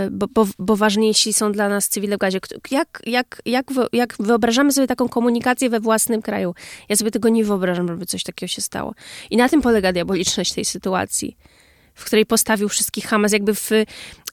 [0.07, 2.39] y, bo, bo, bo ważniejsi są dla nas cywile w gazie.
[2.71, 6.55] Jak, jak, jak, jak wyobrażamy sobie taką komunikację we własnym kraju?
[6.89, 8.95] Ja sobie tego nie wyobrażam, żeby coś takiego się stało.
[9.31, 11.37] I na tym polega diaboliczność tej sytuacji,
[11.95, 13.71] w której postawił wszystkich Hamas, jakby w...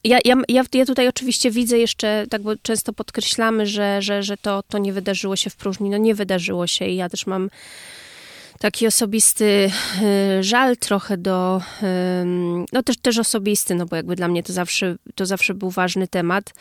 [0.04, 4.36] Ja, ja, ja, ja tutaj oczywiście widzę jeszcze, tak bo często podkreślamy, że, że, że
[4.36, 5.90] to, to nie wydarzyło się w próżni.
[5.90, 7.50] No nie wydarzyło się i ja też mam
[8.62, 9.70] taki osobisty
[10.02, 11.62] e, żal trochę do,
[12.72, 16.08] no też, też osobisty, no bo jakby dla mnie to zawsze, to zawsze był ważny
[16.08, 16.54] temat.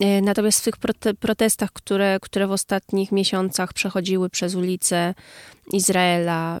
[0.00, 5.14] E, natomiast w tych prote protestach, które, które w ostatnich miesiącach przechodziły przez ulice
[5.72, 6.60] Izraela,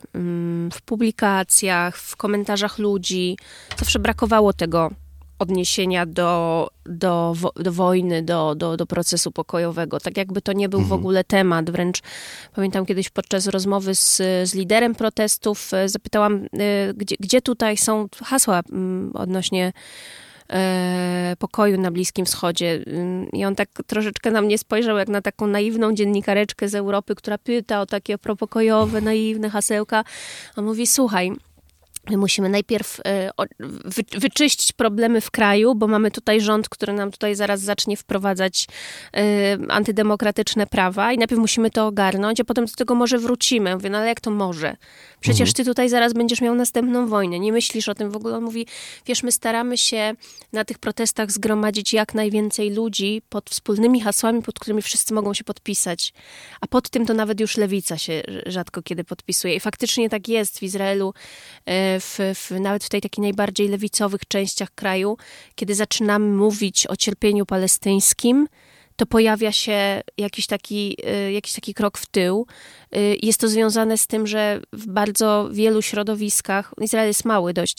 [0.72, 3.36] w publikacjach, w komentarzach ludzi,
[3.78, 4.90] zawsze brakowało tego
[5.38, 10.00] odniesienia do, do, do wojny, do, do, do procesu pokojowego.
[10.00, 10.88] Tak jakby to nie był mhm.
[10.88, 11.70] w ogóle temat.
[11.70, 12.02] Wręcz
[12.54, 18.08] pamiętam kiedyś podczas rozmowy z, z liderem protestów e, zapytałam, e, gdzie, gdzie tutaj są
[18.24, 19.72] hasła mm, odnośnie
[20.50, 22.84] e, pokoju na Bliskim Wschodzie.
[23.32, 27.38] I on tak troszeczkę na mnie spojrzał jak na taką naiwną dziennikareczkę z Europy, która
[27.38, 30.04] pyta o takie propokojowe, naiwne hasełka.
[30.56, 31.32] On mówi, słuchaj,
[32.10, 33.30] musimy najpierw e,
[34.18, 38.66] wyczyścić problemy w kraju, bo mamy tutaj rząd, który nam tutaj zaraz zacznie wprowadzać
[39.16, 39.22] e,
[39.68, 43.74] antydemokratyczne prawa i najpierw musimy to ogarnąć, a potem do tego może wrócimy.
[43.74, 44.76] Mówię, no ale jak to może?
[45.20, 45.54] Przecież mhm.
[45.54, 47.38] ty tutaj zaraz będziesz miał następną wojnę.
[47.38, 48.36] Nie myślisz o tym w ogóle.
[48.36, 48.66] On mówi,
[49.06, 50.14] wiesz, my staramy się
[50.52, 55.44] na tych protestach zgromadzić jak najwięcej ludzi pod wspólnymi hasłami, pod którymi wszyscy mogą się
[55.44, 56.12] podpisać.
[56.60, 59.54] A pod tym to nawet już lewica się rzadko kiedy podpisuje.
[59.54, 61.14] I faktycznie tak jest w Izraelu
[61.66, 65.16] e, w, w, nawet w tej takiej najbardziej lewicowych częściach kraju,
[65.54, 68.48] kiedy zaczynamy mówić o cierpieniu palestyńskim,
[68.96, 70.96] to pojawia się jakiś taki,
[71.28, 72.46] y, jakiś taki krok w tył.
[72.96, 77.78] Y, jest to związane z tym, że w bardzo wielu środowiskach, Izrael jest mały dość,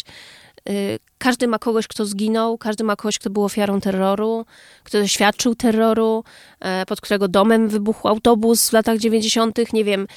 [0.69, 4.45] y, każdy ma kogoś, kto zginął, każdy ma kogoś, kto był ofiarą terroru,
[4.84, 6.23] kto doświadczył terroru,
[6.60, 10.08] e, pod którego domem wybuchł autobus w latach 90., nie wiem,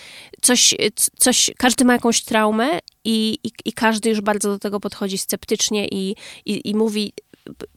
[0.42, 0.74] coś,
[1.18, 5.88] coś każdy ma jakąś traumę i, i, i każdy już bardzo do tego podchodzi sceptycznie
[5.88, 7.12] i, i, i mówi,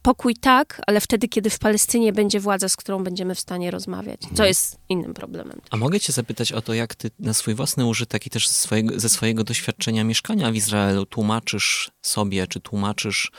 [0.02, 4.22] pokój tak, ale wtedy, kiedy w Palestynie będzie władza, z którą będziemy w stanie rozmawiać,
[4.22, 4.48] co mhm.
[4.48, 5.62] jest innym problemem.
[5.70, 8.54] A mogę cię zapytać o to, jak ty na swój własny użytek i też ze
[8.54, 13.32] swojego, ze swojego doświadczenia mieszkania w Izraelu tłumaczysz sobie, czy tłumaczysz,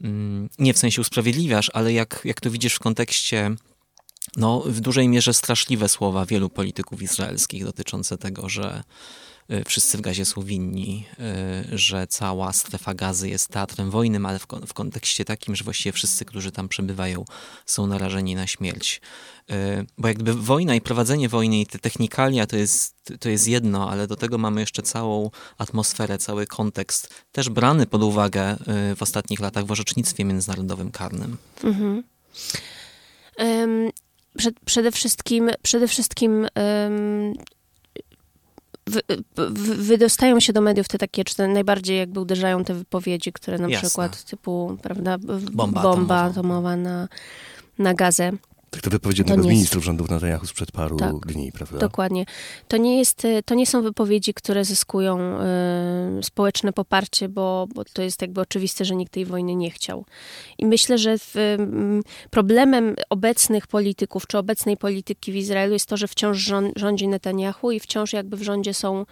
[0.00, 3.56] mm, nie w sensie usprawiedliwiasz, ale jak, jak to widzisz w kontekście
[4.36, 8.82] no, w dużej mierze straszliwe słowa wielu polityków izraelskich dotyczące tego, że
[9.66, 11.06] wszyscy w gazie są winni,
[11.72, 16.24] y, że cała strefa gazy jest teatrem wojny, ale w, kontekście takim, że właściwie wszyscy,
[16.24, 17.24] którzy tam przebywają,
[17.66, 19.00] są narażeni na śmierć.
[19.50, 19.54] Y,
[19.98, 24.06] bo jakby wojna i prowadzenie wojny i te technikalia to jest, to jest jedno, ale
[24.06, 28.56] do tego mamy jeszcze całą atmosferę, cały kontekst, też brany pod uwagę
[28.96, 31.36] w ostatnich latach w orzecznictwie międzynarodowym karnym.
[31.64, 32.02] Mhm.
[33.38, 33.90] Um,
[34.36, 37.34] przed, przede wszystkim, przede wszystkim um,
[38.88, 39.00] wy,
[39.36, 43.58] wy, wydostają się do mediów te takie, czy te najbardziej jakby uderzają te wypowiedzi, które
[43.58, 43.88] na Jasne.
[43.88, 46.22] przykład typu, prawda, Bomba bomba atomowa.
[46.22, 47.08] atomowa na,
[47.78, 48.32] na gazę.
[48.70, 51.26] Tak to wypowiedź jednego z nie jest- ministrów rządów Netanyahu sprzed paru Tak.
[51.26, 51.78] dni, prawda?
[51.78, 52.24] Dokładnie.
[52.68, 57.84] To nie, jest, e, to nie są wypowiedzi, które zyskują e, społeczne poparcie, bo, bo
[57.84, 60.04] to jest jakby oczywiste, że nikt tej wojny nie chciał.
[60.58, 61.34] I myślę, że w,
[62.30, 67.70] problemem obecnych polityków, czy obecnej polityki w Izraelu jest to, że wciąż rząd, rządzi Netanyahu
[67.70, 69.06] i wciąż jakby w rządzie są,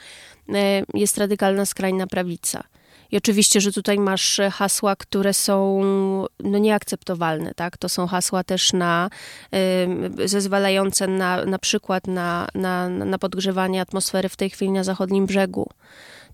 [0.54, 2.64] e, jest radykalna skrajna prawica.
[3.12, 5.82] I oczywiście, że tutaj masz e, hasła, które są
[6.40, 7.76] no, nieakceptowalne, tak?
[7.76, 9.10] To są hasła też na,
[10.24, 15.26] y, zezwalające na, na przykład na, na, na podgrzewanie atmosfery w tej chwili na zachodnim
[15.26, 15.68] brzegu.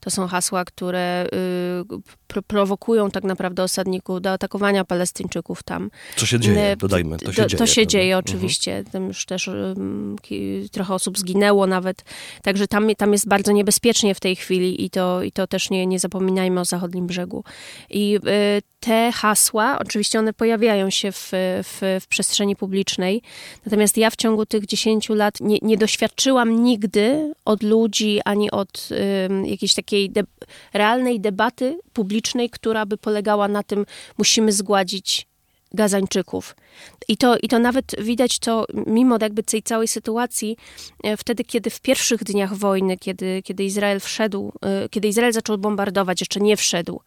[0.04, 5.90] To są hasła, które y, pro, prowokują tak naprawdę osadników do atakowania Palestyńczyków tam.
[6.16, 6.60] Co się dzieje?
[6.60, 7.58] E, Dodajmy, to się to, dzieje.
[7.58, 8.24] To się dzieje Mhm.
[8.26, 8.84] oczywiście.
[8.92, 12.04] Tam już też um, ki- trochę osób zginęło nawet.
[12.42, 15.86] Także tam, tam jest bardzo niebezpiecznie w tej chwili i to, i to też nie,
[15.86, 17.44] nie zapominajmy o zachodnim brzegu.
[17.90, 18.16] I
[18.58, 21.30] y, te hasła, oczywiście one pojawiają się w,
[21.62, 23.22] w, w przestrzeni publicznej,
[23.66, 28.88] natomiast ja w ciągu tych 10 lat nie, nie doświadczyłam nigdy od ludzi ani od
[29.30, 30.22] ym, jakiejś takiej de-
[30.72, 33.86] realnej debaty publicznej, która by polegała na tym,
[34.18, 35.26] musimy zgładzić
[35.74, 36.56] Gazańczyków.
[37.08, 40.56] I to, I to nawet widać to, mimo jakby tej całej sytuacji,
[41.04, 45.58] e, wtedy, kiedy w pierwszych dniach wojny, kiedy, kiedy Izrael wszedł, e, kiedy Izrael zaczął
[45.58, 47.00] bombardować, jeszcze nie wszedł,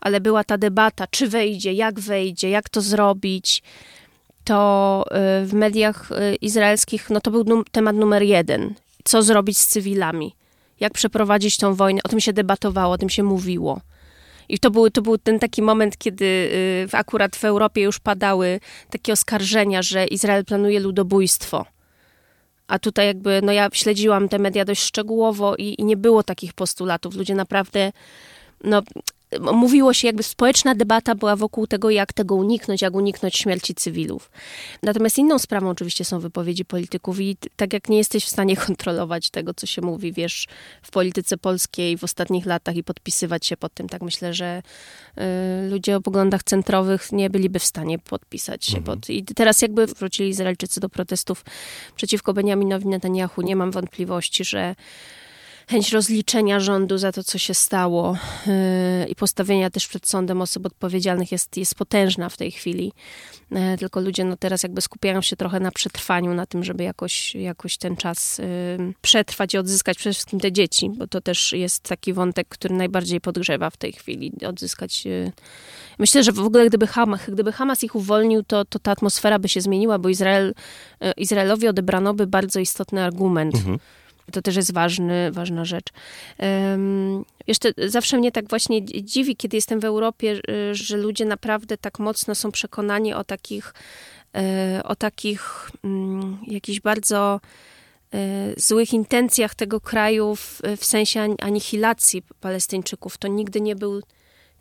[0.00, 3.62] ale była ta debata, czy wejdzie, jak wejdzie, jak to zrobić,
[4.44, 6.10] to e, w mediach
[6.40, 8.74] izraelskich, no to był num- temat numer jeden.
[9.04, 10.34] Co zrobić z cywilami?
[10.80, 12.00] Jak przeprowadzić tą wojnę?
[12.04, 13.80] O tym się debatowało, o tym się mówiło.
[14.48, 18.60] I to był, to był ten taki moment, kiedy y, akurat w Europie już padały
[18.90, 21.66] takie oskarżenia, że Izrael planuje ludobójstwo.
[22.68, 26.52] A tutaj jakby, no ja śledziłam te media dość szczegółowo i, i nie było takich
[26.52, 27.14] postulatów.
[27.14, 27.92] Ludzie naprawdę,
[28.64, 28.82] no
[29.52, 34.30] mówiło się, jakby społeczna debata była wokół tego, jak tego uniknąć, jak uniknąć śmierci cywilów.
[34.82, 39.30] Natomiast inną sprawą oczywiście są wypowiedzi polityków i tak jak nie jesteś w stanie kontrolować
[39.30, 40.46] tego, co się mówi, wiesz,
[40.82, 44.62] w polityce polskiej w ostatnich latach i podpisywać się pod tym, tak myślę, że
[45.18, 45.22] y,
[45.70, 49.10] ludzie o poglądach centrowych nie byliby w stanie podpisać się pod...
[49.10, 51.44] I teraz jakby wrócili Izraelczycy do protestów
[51.96, 54.74] przeciwko Benjaminowi Netanyahu, nie mam wątpliwości, że
[55.70, 58.52] chęć rozliczenia rządu za to, co się stało yy,
[59.08, 62.92] i postawienia też przed sądem osób odpowiedzialnych jest, jest potężna w tej chwili.
[63.50, 67.34] Yy, tylko ludzie no teraz jakby skupiają się trochę na przetrwaniu, na tym, żeby jakoś,
[67.34, 68.40] jakoś ten czas
[69.02, 73.20] przetrwać i odzyskać przede wszystkim te dzieci, bo to też jest taki wątek, który najbardziej
[73.20, 74.32] podgrzewa w tej chwili.
[74.48, 75.04] Odzyskać...
[75.04, 75.32] Yy.
[75.98, 79.48] Myślę, że w ogóle gdyby Hamas, gdyby Hamas ich uwolnił, to, to ta atmosfera by
[79.48, 80.54] się zmieniła, bo Izrael,
[81.00, 83.54] yy, Izraelowi odebrano by bardzo istotny argument.
[84.32, 85.86] To też jest ważny, ważna rzecz.
[86.38, 90.40] Um, jeszcze zawsze mnie tak właśnie dziwi, kiedy jestem w Europie,
[90.72, 93.74] że ludzie naprawdę tak mocno są przekonani o takich,
[94.78, 97.40] y, o takich um, jakichś bardzo
[98.14, 98.18] y,
[98.56, 103.18] złych intencjach tego kraju w, w sensie ani- anihilacji Palestyńczyków.
[103.18, 104.00] To nigdy nie był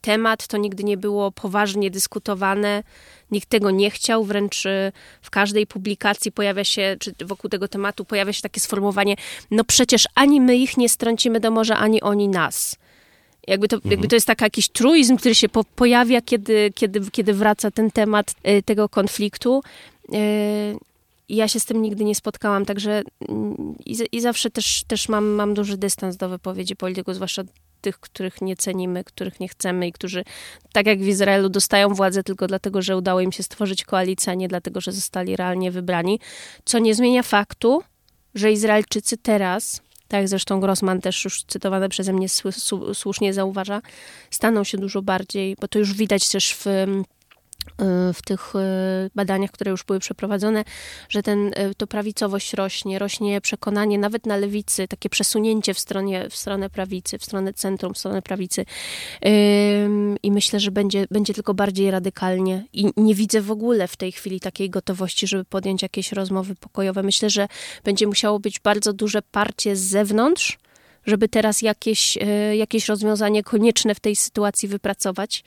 [0.06, 2.84] temat, to nigdy nie było poważnie dyskutowane,
[3.32, 4.92] nikt tego nie chciał, wręcz y,
[5.22, 9.16] w każdej publikacji pojawia się, czy wokół tego tematu pojawia się takie sformułowanie,
[9.52, 12.76] no przecież ani my ich nie strącimy do morza, ani oni nas.
[13.48, 17.34] Jakby to, jakby to jest taki jakiś truizm, który się po, pojawia, kiedy, kiedy, kiedy
[17.34, 19.64] wraca ten temat y, tego konfliktu.
[20.14, 20.78] Y,
[21.30, 25.26] ja się z tym nigdy nie spotkałam, także mm, i, i zawsze też, też mam,
[25.26, 27.44] mam duży dystans do wypowiedzi polityków, zwłaszcza
[27.86, 30.24] tych, których nie cenimy, których nie chcemy i którzy,
[30.74, 34.36] tak jak w Izraelu, dostają władzę tylko dlatego, że udało im się stworzyć koalicję, a
[34.36, 36.20] nie dlatego, że zostali realnie wybrani.
[36.66, 37.84] Co nie zmienia faktu,
[38.36, 42.28] że Izraelczycy teraz, tak jak zresztą Grossman też już cytowane przeze mnie
[42.94, 43.82] słusznie zauważa,
[44.32, 46.66] staną się dużo bardziej, bo to już widać też w
[48.14, 48.60] w tych y,
[49.16, 50.64] badaniach, które już były przeprowadzone,
[51.10, 56.30] że ten, y, to prawicowość rośnie, rośnie przekonanie nawet na lewicy, takie przesunięcie w, stronie,
[56.30, 58.66] w stronę prawicy, w stronę centrum, w stronę prawicy.
[60.24, 62.66] I myślę, że będzie, będzie tylko bardziej radykalnie.
[62.74, 67.04] I nie widzę w ogóle w tej chwili takiej gotowości, żeby podjąć jakieś rozmowy pokojowe.
[67.04, 67.48] Myślę, że
[67.84, 70.58] będzie musiało być bardzo duże parcie z zewnątrz,
[71.06, 75.44] żeby teraz jakieś, e, jakieś rozwiązanie konieczne w tej sytuacji wypracować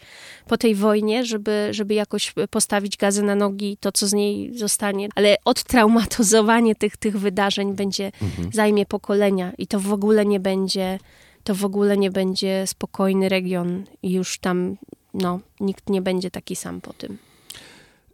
[0.47, 5.09] po tej wojnie, żeby, żeby jakoś postawić gazę na nogi, to co z niej zostanie.
[5.15, 8.13] Ale odtraumatyzowanie tych, tych wydarzeń będzie,
[8.53, 10.99] zajmie pokolenia i to w ogóle nie będzie,
[11.45, 14.77] to w ogóle nie będzie spokojny region i już tam,
[15.15, 17.19] no, nikt nie będzie taki sam po tym.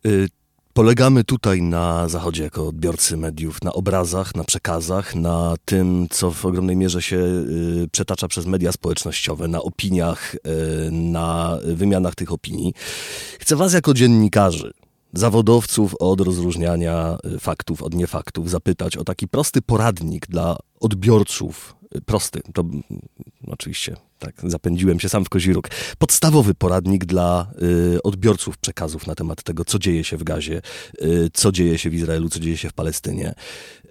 [0.06, 0.28] Y,
[0.74, 6.44] Polegamy tutaj na Zachodzie jako odbiorcy mediów, na obrazach, na przekazach, na tym, co w
[6.44, 10.38] ogromnej mierze się y, przetacza przez media społecznościowe, na opiniach, y,
[10.90, 12.74] na wymianach tych opinii.
[13.40, 14.72] Chcę Was jako dziennikarzy,
[15.12, 21.76] zawodowców od rozróżniania y, faktów od niefaktów zapytać o taki prosty poradnik dla odbiorców.
[22.06, 22.64] Prosty, to
[23.46, 25.68] oczywiście tak, zapędziłem się sam w koziróg.
[25.98, 27.50] Podstawowy poradnik dla
[27.94, 30.62] y, odbiorców przekazów na temat tego, co dzieje się w Gazie,
[31.02, 33.34] y, co dzieje się w Izraelu, co dzieje się w Palestynie.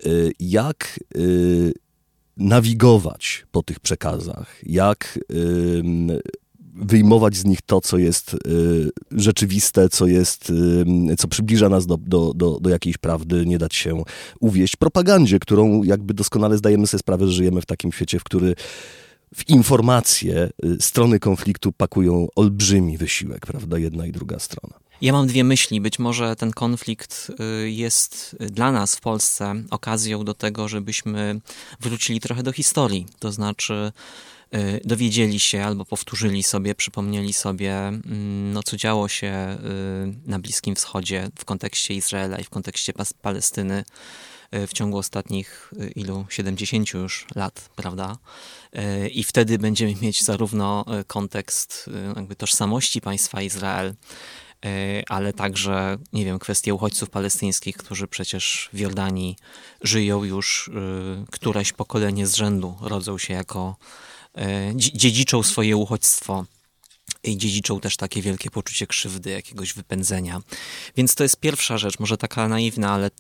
[0.06, 1.74] Y, jak y,
[2.38, 5.20] nawigować po tych przekazach, jak
[6.76, 11.98] wyjmować z nich to, co jest y, rzeczywiste, co jest, y, co przybliża nas do,
[11.98, 14.04] do, do, do jakiejś prawdy, nie dać się
[14.40, 18.56] uwieść propagandzie, którą jakby doskonale zdajemy sobie sprawę, że żyjemy w takim świecie, w który
[19.36, 24.74] w informacje y, strony konfliktu pakują olbrzymi wysiłek, prawda, jedna i druga strona.
[25.02, 25.82] Ja mam dwie myśli.
[25.82, 27.32] Być może ten konflikt
[27.66, 31.42] jest dla nas w Polsce okazją do tego, żebyśmy
[31.80, 33.06] wrócili trochę do historii.
[33.20, 33.92] To znaczy,
[34.86, 39.58] dowiedzieli się albo powtórzyli sobie, przypomnieli sobie, mm, no, co działo się
[40.26, 43.84] y, na Bliskim Wschodzie w kontekście Izraela i w kontekście Palestyny
[44.56, 48.18] y, w ciągu ostatnich ilu 70 już lat, prawda?
[49.12, 53.94] I wtedy będziemy mieć zarówno kontekst jakby tożsamości państwa Izrael,
[55.10, 59.38] ale także, nie wiem, kwestie uchodźców palestyńskich, którzy przecież w Jordanii
[59.82, 60.72] żyją już
[61.32, 63.76] któreś pokolenie z rzędu, rodzą się jako
[64.76, 66.46] dziedziczą swoje uchodźstwo
[67.24, 70.42] i dziedziczą też takie wielkie poczucie krzywdy, jakiegoś wypędzenia.
[70.96, 73.12] Więc to jest pierwsza rzecz, może taka naiwna, ale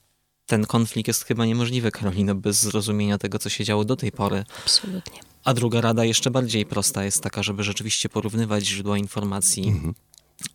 [0.45, 4.45] ten konflikt jest chyba niemożliwy, Karolino, bez zrozumienia tego, co się działo do tej pory.
[4.60, 5.19] Absolutnie.
[5.43, 9.67] A druga rada, jeszcze bardziej prosta, jest taka, żeby rzeczywiście porównywać źródła informacji.
[9.67, 9.93] Mhm.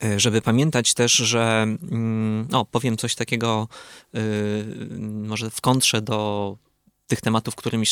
[0.04, 1.66] E, żeby pamiętać też, że,
[2.50, 3.68] no, powiem coś takiego,
[4.12, 4.20] yy,
[5.00, 6.56] może w kontrze do
[7.06, 7.86] tych tematów, którymi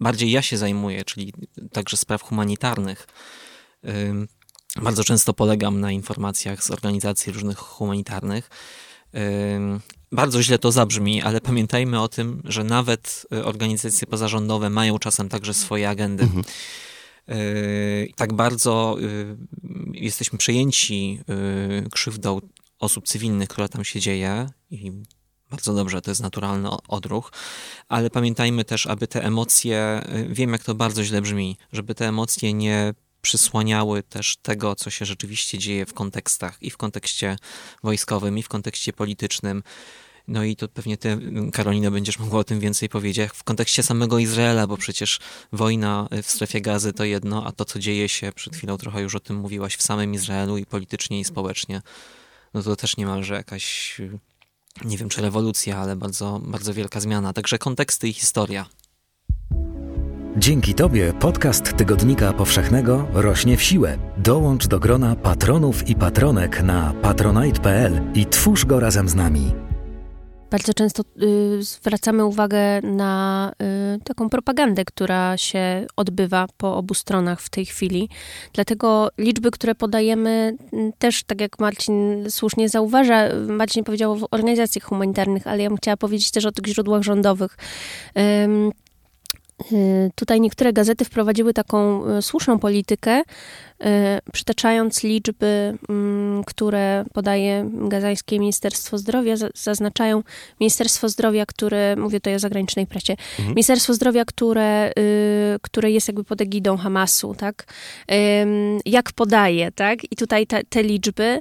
[0.00, 1.32] bardziej ja się zajmuję, czyli
[1.72, 3.06] także spraw humanitarnych.
[4.82, 8.50] Bardzo często polegam na informacjach z organizacji różnych humanitarnych.
[10.14, 15.28] Bardzo źle to zabrzmi, ale pamiętajmy o tym, że nawet y, organizacje pozarządowe mają czasem
[15.28, 16.22] także swoje agendy.
[16.22, 16.44] Mhm.
[17.28, 19.36] Y, tak bardzo y,
[19.92, 21.20] jesteśmy przejęci
[21.90, 22.40] krzywdą
[22.78, 24.92] osób cywilnych, która tam się dzieje i
[25.54, 27.32] bardzo dobrze, to jest naturalny odruch,
[27.88, 32.08] ale pamiętajmy też, aby te emocje, y, wiem jak to bardzo źle brzmi, żeby te
[32.08, 37.36] emocje nie przysłaniały też tego, co się rzeczywiście dzieje w kontekstach i w kontekście
[37.82, 39.62] wojskowym, i w kontekście politycznym.
[40.28, 41.18] No i to pewnie ty,
[41.52, 43.30] Karolina, będziesz mogła o tym więcej powiedzieć.
[43.34, 45.18] W kontekście samego Izraela, bo przecież
[45.52, 49.14] wojna w strefie gazy to jedno, a to, co dzieje się, przed chwilą trochę już
[49.14, 51.82] o tym mówiłaś, w samym Izraelu i politycznie, i społecznie,
[52.54, 53.96] no to też niemalże jakaś
[54.84, 57.32] nie wiem czy rewolucja, ale bardzo, bardzo wielka zmiana.
[57.32, 58.66] Także konteksty i historia.
[60.36, 63.98] Dzięki Tobie podcast Tygodnika Powszechnego rośnie w siłę.
[64.16, 69.52] Dołącz do grona patronów i patronek na patronite.pl i twórz go razem z nami.
[70.54, 73.52] Bardzo często y, zwracamy uwagę na
[73.96, 78.08] y, taką propagandę, która się odbywa po obu stronach w tej chwili.
[78.52, 80.56] Dlatego liczby, które podajemy,
[80.98, 85.96] też tak jak Marcin słusznie zauważa, Marcin powiedział o organizacjach humanitarnych, ale ja bym chciała
[85.96, 87.56] powiedzieć też o tych źródłach rządowych.
[89.72, 93.22] Y, tutaj niektóre gazety wprowadziły taką słuszną politykę,
[94.32, 100.22] przytaczając liczby, mm, które podaje gazańskie Ministerstwo Zdrowia, zaznaczają
[100.60, 103.48] Ministerstwo Zdrowia, które, mówię tutaj o zagranicznej prasie, mhm.
[103.48, 104.92] Ministerstwo Zdrowia, które,
[105.62, 107.66] które jest jakby pod egidą Hamasu, tak?
[108.86, 110.12] Jak podaje, tak?
[110.12, 111.40] I tutaj te, te liczby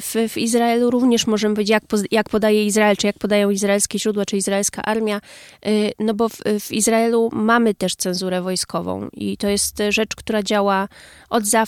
[0.00, 4.24] w, w, Izraelu również możemy powiedzieć, jak, jak podaje Izrael, czy jak podają izraelskie źródła,
[4.24, 5.20] czy izraelska armia,
[5.98, 10.88] no bo w, w Izraelu mamy też cenzurę wojskową i to jest rzecz, która działa
[11.30, 11.61] od zawsze.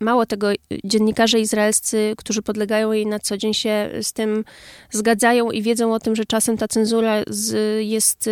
[0.00, 0.48] Mało tego,
[0.84, 4.44] dziennikarze izraelscy, którzy podlegają jej na co dzień, się z tym
[4.90, 7.22] zgadzają i wiedzą o tym, że czasem ta cenzura
[7.80, 8.30] jest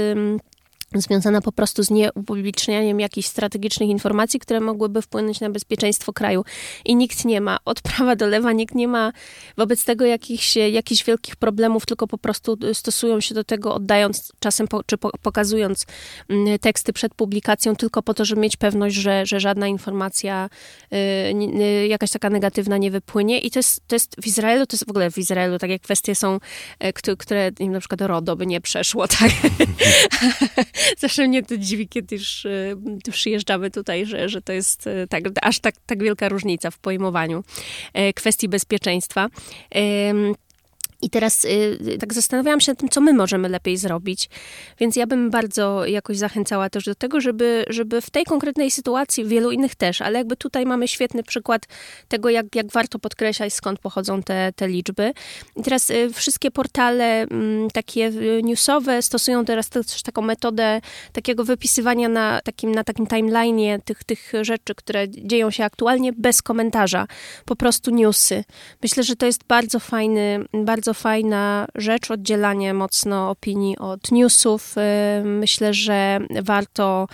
[1.00, 6.44] związana po prostu z nieupublicznianiem jakichś strategicznych informacji, które mogłyby wpłynąć na bezpieczeństwo kraju.
[6.85, 9.12] I nikt nie ma, od prawa do lewa, nikt nie ma
[9.57, 14.68] wobec tego jakichś, jakichś wielkich problemów, tylko po prostu stosują się do tego, oddając czasem
[14.68, 15.86] po, czy po, pokazując
[16.28, 20.49] mm, teksty przed publikacją, tylko po to, żeby mieć pewność, że, że żadna informacja
[20.92, 20.97] y,
[21.61, 23.40] y, jakaś taka negatywna nie wypłynie.
[23.40, 26.14] I to jest, to jest w Izraelu, to jest w ogóle w Izraelu takie kwestie
[26.14, 26.38] są,
[26.84, 29.30] y, które, które na przykład RODO by nie przeszło, tak?
[30.99, 32.76] Zawsze mnie to dziwi, kiedy już y,
[33.12, 37.45] przyjeżdżamy tutaj, że, że to jest y, tak, aż tak, tak wielka różnica w pojmowaniu
[37.93, 39.28] e, kwestii bezpieczeństwa.
[41.07, 44.30] I teraz y, tak zastanawiałam się nad tym, co my możemy lepiej zrobić.
[44.78, 49.24] Więc ja bym bardzo jakoś zachęcała też do tego, żeby, żeby w tej konkretnej sytuacji,
[49.24, 51.62] w wielu innych też, ale jakby tutaj mamy świetny przykład
[52.09, 55.12] tego, jak, jak warto podkreślać, skąd pochodzą te, te liczby.
[55.57, 57.28] I teraz y, wszystkie portale y,
[57.72, 58.11] takie
[58.42, 60.80] newsowe stosują teraz też taką metodę
[61.12, 66.42] takiego wypisywania na takim, na takim timeline'ie tych, tych rzeczy, które dzieją się aktualnie bez
[66.42, 67.07] komentarza.
[67.44, 68.44] Po prostu newsy.
[68.82, 74.74] Myślę, że to jest bardzo fajny, bardzo fajna rzecz, oddzielanie mocno opinii od newsów.
[74.78, 77.09] Y, myślę, że warto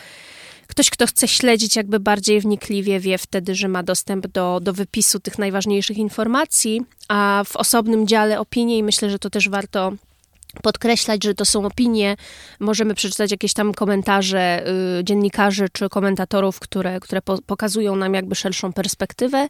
[0.66, 5.20] ktoś, kto chce śledzić jakby bardziej wnikliwie, wie wtedy, że ma dostęp do, do wypisu
[5.20, 9.92] tych najważniejszych informacji, a w osobnym dziale opinii myślę, że to też warto
[10.62, 12.16] podkreślać, że to są opinie.
[12.60, 14.64] Możemy przeczytać jakieś tam komentarze
[14.98, 19.48] y, dziennikarzy czy komentatorów, które, które po, pokazują nam jakby szerszą perspektywę,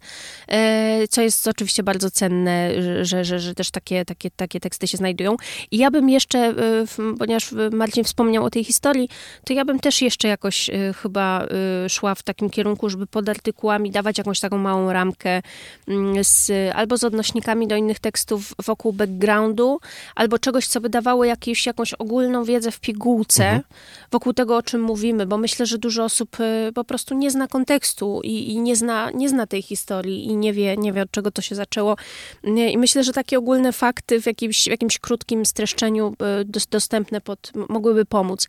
[1.05, 2.71] y, co jest oczywiście bardzo cenne,
[3.05, 5.37] że, że, że też takie, takie, takie teksty się znajdują.
[5.71, 9.09] I ja bym jeszcze, y, ponieważ Marcin wspomniał o tej historii,
[9.45, 11.47] to ja bym też jeszcze jakoś y, chyba
[11.87, 15.43] y, szła w takim kierunku, żeby pod artykułami dawać jakąś taką małą ramkę
[15.89, 19.79] mm, z, albo z odnośnikami do innych tekstów wokół backgroundu,
[20.15, 23.63] albo czegoś, co by dawało jakieś, jakąś ogólną wiedzę w pigułce mhm.
[24.11, 27.49] wokół tego, o czym mówimy, bo myślę, że dużo osób y, po prostu nie zna
[27.49, 31.11] kontekstu i, i, nie, zna, nie zna tej historii i nie wie, nie wie, od
[31.11, 31.97] czego to się zaczęło.
[32.45, 37.53] I myślę, że takie ogólne fakty w jakimś, w jakimś krótkim streszczeniu y, dostępne pod,
[37.69, 38.49] mogłyby pomóc.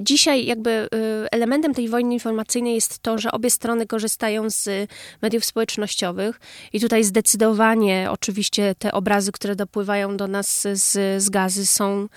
[0.00, 0.88] Dzisiaj jakby y,
[1.30, 4.90] elementem tej wojny informacyjnej jest to, że obie strony korzystają z
[5.22, 6.40] mediów społecznościowych
[6.72, 12.08] i tutaj zdecydowanie oczywiście te obrazy, które dopływają do nas z, z gazy są,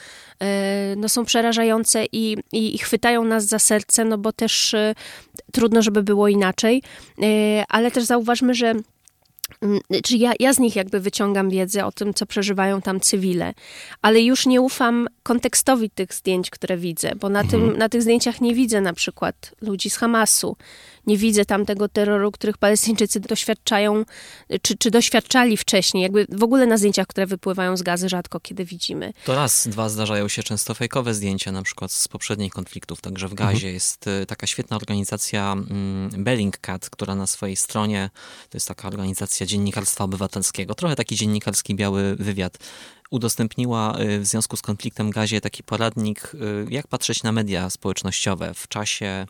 [0.41, 4.95] e, no, są przerażające i, i, i chwytają nas za serce, no bo też e,
[5.51, 6.83] trudno, żeby było inaczej.
[7.21, 8.73] E, ale też zauważmy, że
[10.03, 13.53] czy ja, ja z nich jakby wyciągam wiedzę o tym, co przeżywają tam cywile,
[14.01, 17.61] ale już nie ufam kontekstowi tych zdjęć, które widzę, bo na, mhm.
[17.61, 20.57] tym, na tych zdjęciach nie widzę na przykład ludzi z Hamasu,
[21.07, 24.05] nie widzę tam tego terroru, których Palestyńczycy doświadczają,
[24.61, 26.03] czy, czy doświadczali wcześniej.
[26.03, 29.13] Jakby w ogóle na zdjęciach, które wypływają z gazy, rzadko kiedy widzimy.
[29.25, 33.01] To raz, dwa zdarzają się często fejkowe zdjęcia, na przykład z poprzednich konfliktów.
[33.01, 33.73] Także w gazie mhm.
[33.73, 38.09] jest y, taka świetna organizacja mm, Bellingcat, która na swojej stronie,
[38.49, 42.57] to jest taka organizacja dziennikarstwa obywatelskiego, trochę taki dziennikarski biały wywiad,
[43.11, 48.53] udostępniła y, w związku z konfliktem gazie taki poradnik, y, jak patrzeć na media społecznościowe
[48.53, 49.25] w czasie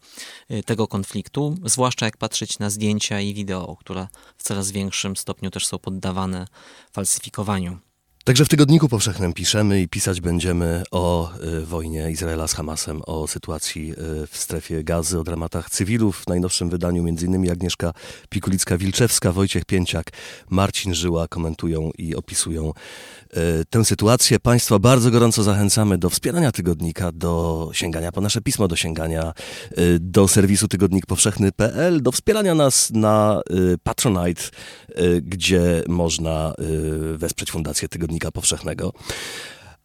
[0.51, 4.07] y, tego konfliktu, zwłaszcza jak patrzeć na zdjęcia i wideo, które
[4.37, 6.47] w coraz większym stopniu też są poddawane
[6.91, 7.92] falsyfikowaniu.
[8.25, 13.27] Także w Tygodniku Powszechnym piszemy i pisać będziemy o y, wojnie Izraela z Hamasem, o
[13.27, 16.17] sytuacji y, w strefie gazy, o dramatach cywilów.
[16.17, 17.51] W najnowszym wydaniu m.in.
[17.51, 17.93] Agnieszka
[18.29, 20.11] Pikulicka-Wilczewska, Wojciech Pięciak,
[20.49, 24.39] Marcin Żyła komentują i opisują y, tę sytuację.
[24.39, 29.33] Państwa bardzo gorąco zachęcamy do wspierania Tygodnika, do sięgania po nasze pismo, do sięgania
[29.99, 33.41] do serwisu tygodnikpowszechny.pl, do wspierania nas na
[33.83, 34.43] Patronite,
[35.21, 36.53] gdzie można
[37.17, 38.93] wesprzeć Fundację Tygodnika Powszechnego.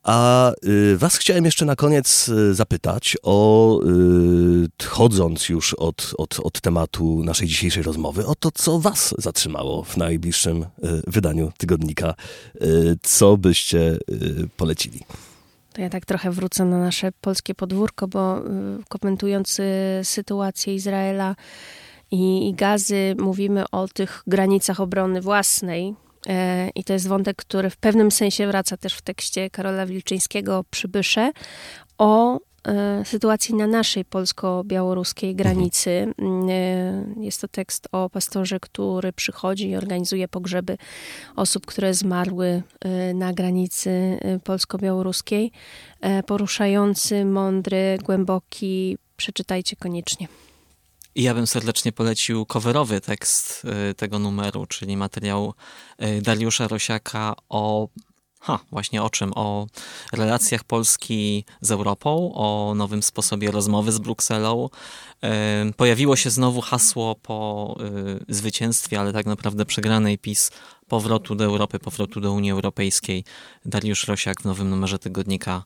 [0.03, 6.41] A y, Was chciałem jeszcze na koniec y, zapytać o, y, chodząc już od, od,
[6.41, 10.67] od tematu naszej dzisiejszej rozmowy, o to, co Was zatrzymało w najbliższym
[11.07, 12.15] wydaniu tygodnika.
[13.03, 13.99] Co byście
[14.57, 15.01] polecili?
[15.73, 18.43] To ja tak trochę wrócę na nasze polskie podwórko, bo
[18.89, 19.61] komentując
[20.03, 21.37] sytuację Izraela
[22.11, 25.95] i, Gazy, mówimy o tych granicach obrony własnej,
[26.75, 31.33] I to jest wątek, który w pewnym sensie wraca też w tekście Karola Wilczyńskiego Przybysze
[31.99, 35.91] o e, sytuacji na naszej polsko-białoruskiej granicy.
[36.19, 36.49] Mhm.
[36.51, 40.79] E, jest to tekst o pastorze, który przychodzi i organizuje pogrzeby
[41.37, 42.63] osób, które zmarły
[43.15, 45.53] na granicy polsko-białoruskiej.
[46.27, 48.99] Poruszający, mądry, głęboki.
[49.17, 50.29] Przeczytajcie koniecznie.
[51.19, 55.55] I ja bym serdecznie polecił coverowy tekst y, tego numeru, czyli materiał
[56.03, 57.89] y, Dariusza Rosiaka o
[58.41, 59.33] Ha, właśnie o czym?
[59.35, 59.67] O
[60.13, 64.69] relacjach Polski z Europą, o nowym sposobie rozmowy z Brukselą.
[65.69, 67.77] Y, pojawiło się znowu hasło po
[68.29, 70.51] zwycięstwie, ale tak naprawdę przegranej PiS
[70.89, 73.25] powrotu do Europy, powrotu do Unii Europejskiej.
[73.65, 75.65] Dariusz Rosiak w nowym numerze tygodnika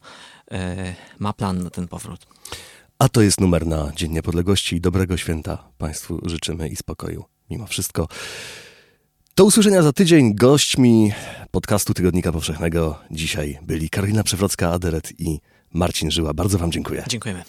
[1.18, 2.26] ma plan na ten powrót.
[3.02, 4.80] A to jest numer na Dzień Niepodległości.
[4.80, 8.08] Dobrego święta Państwu życzymy i spokoju mimo wszystko.
[9.36, 10.34] Do usłyszenia za tydzień.
[10.34, 11.12] Gośćmi
[11.50, 15.38] podcastu Tygodnika Powszechnego dzisiaj byli Karolina Przewrocka-Aderet i
[15.74, 16.34] Marcin Żyła.
[16.34, 17.04] Bardzo Wam dziękuję.
[17.08, 17.42] Dziękujemy.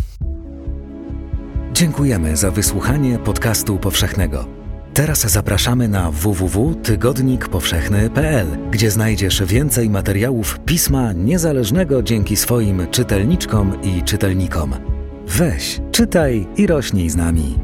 [1.73, 4.47] Dziękujemy za wysłuchanie podcastu powszechnego.
[4.93, 14.92] Teraz zapraszamy na www.tygodnikpowszechny.pl, gdzie znajdziesz więcej materiałów pisma niezależnego dzięki swoim czytelniczkom i czytelnikom.
[15.27, 17.59] Weź, czytaj i rośnij z nami.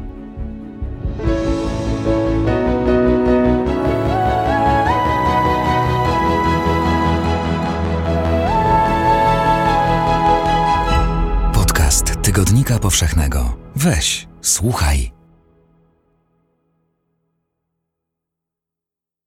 [11.54, 13.56] Podcast Tygodnika Powszechnego.
[13.76, 15.19] Weź, słuchaj.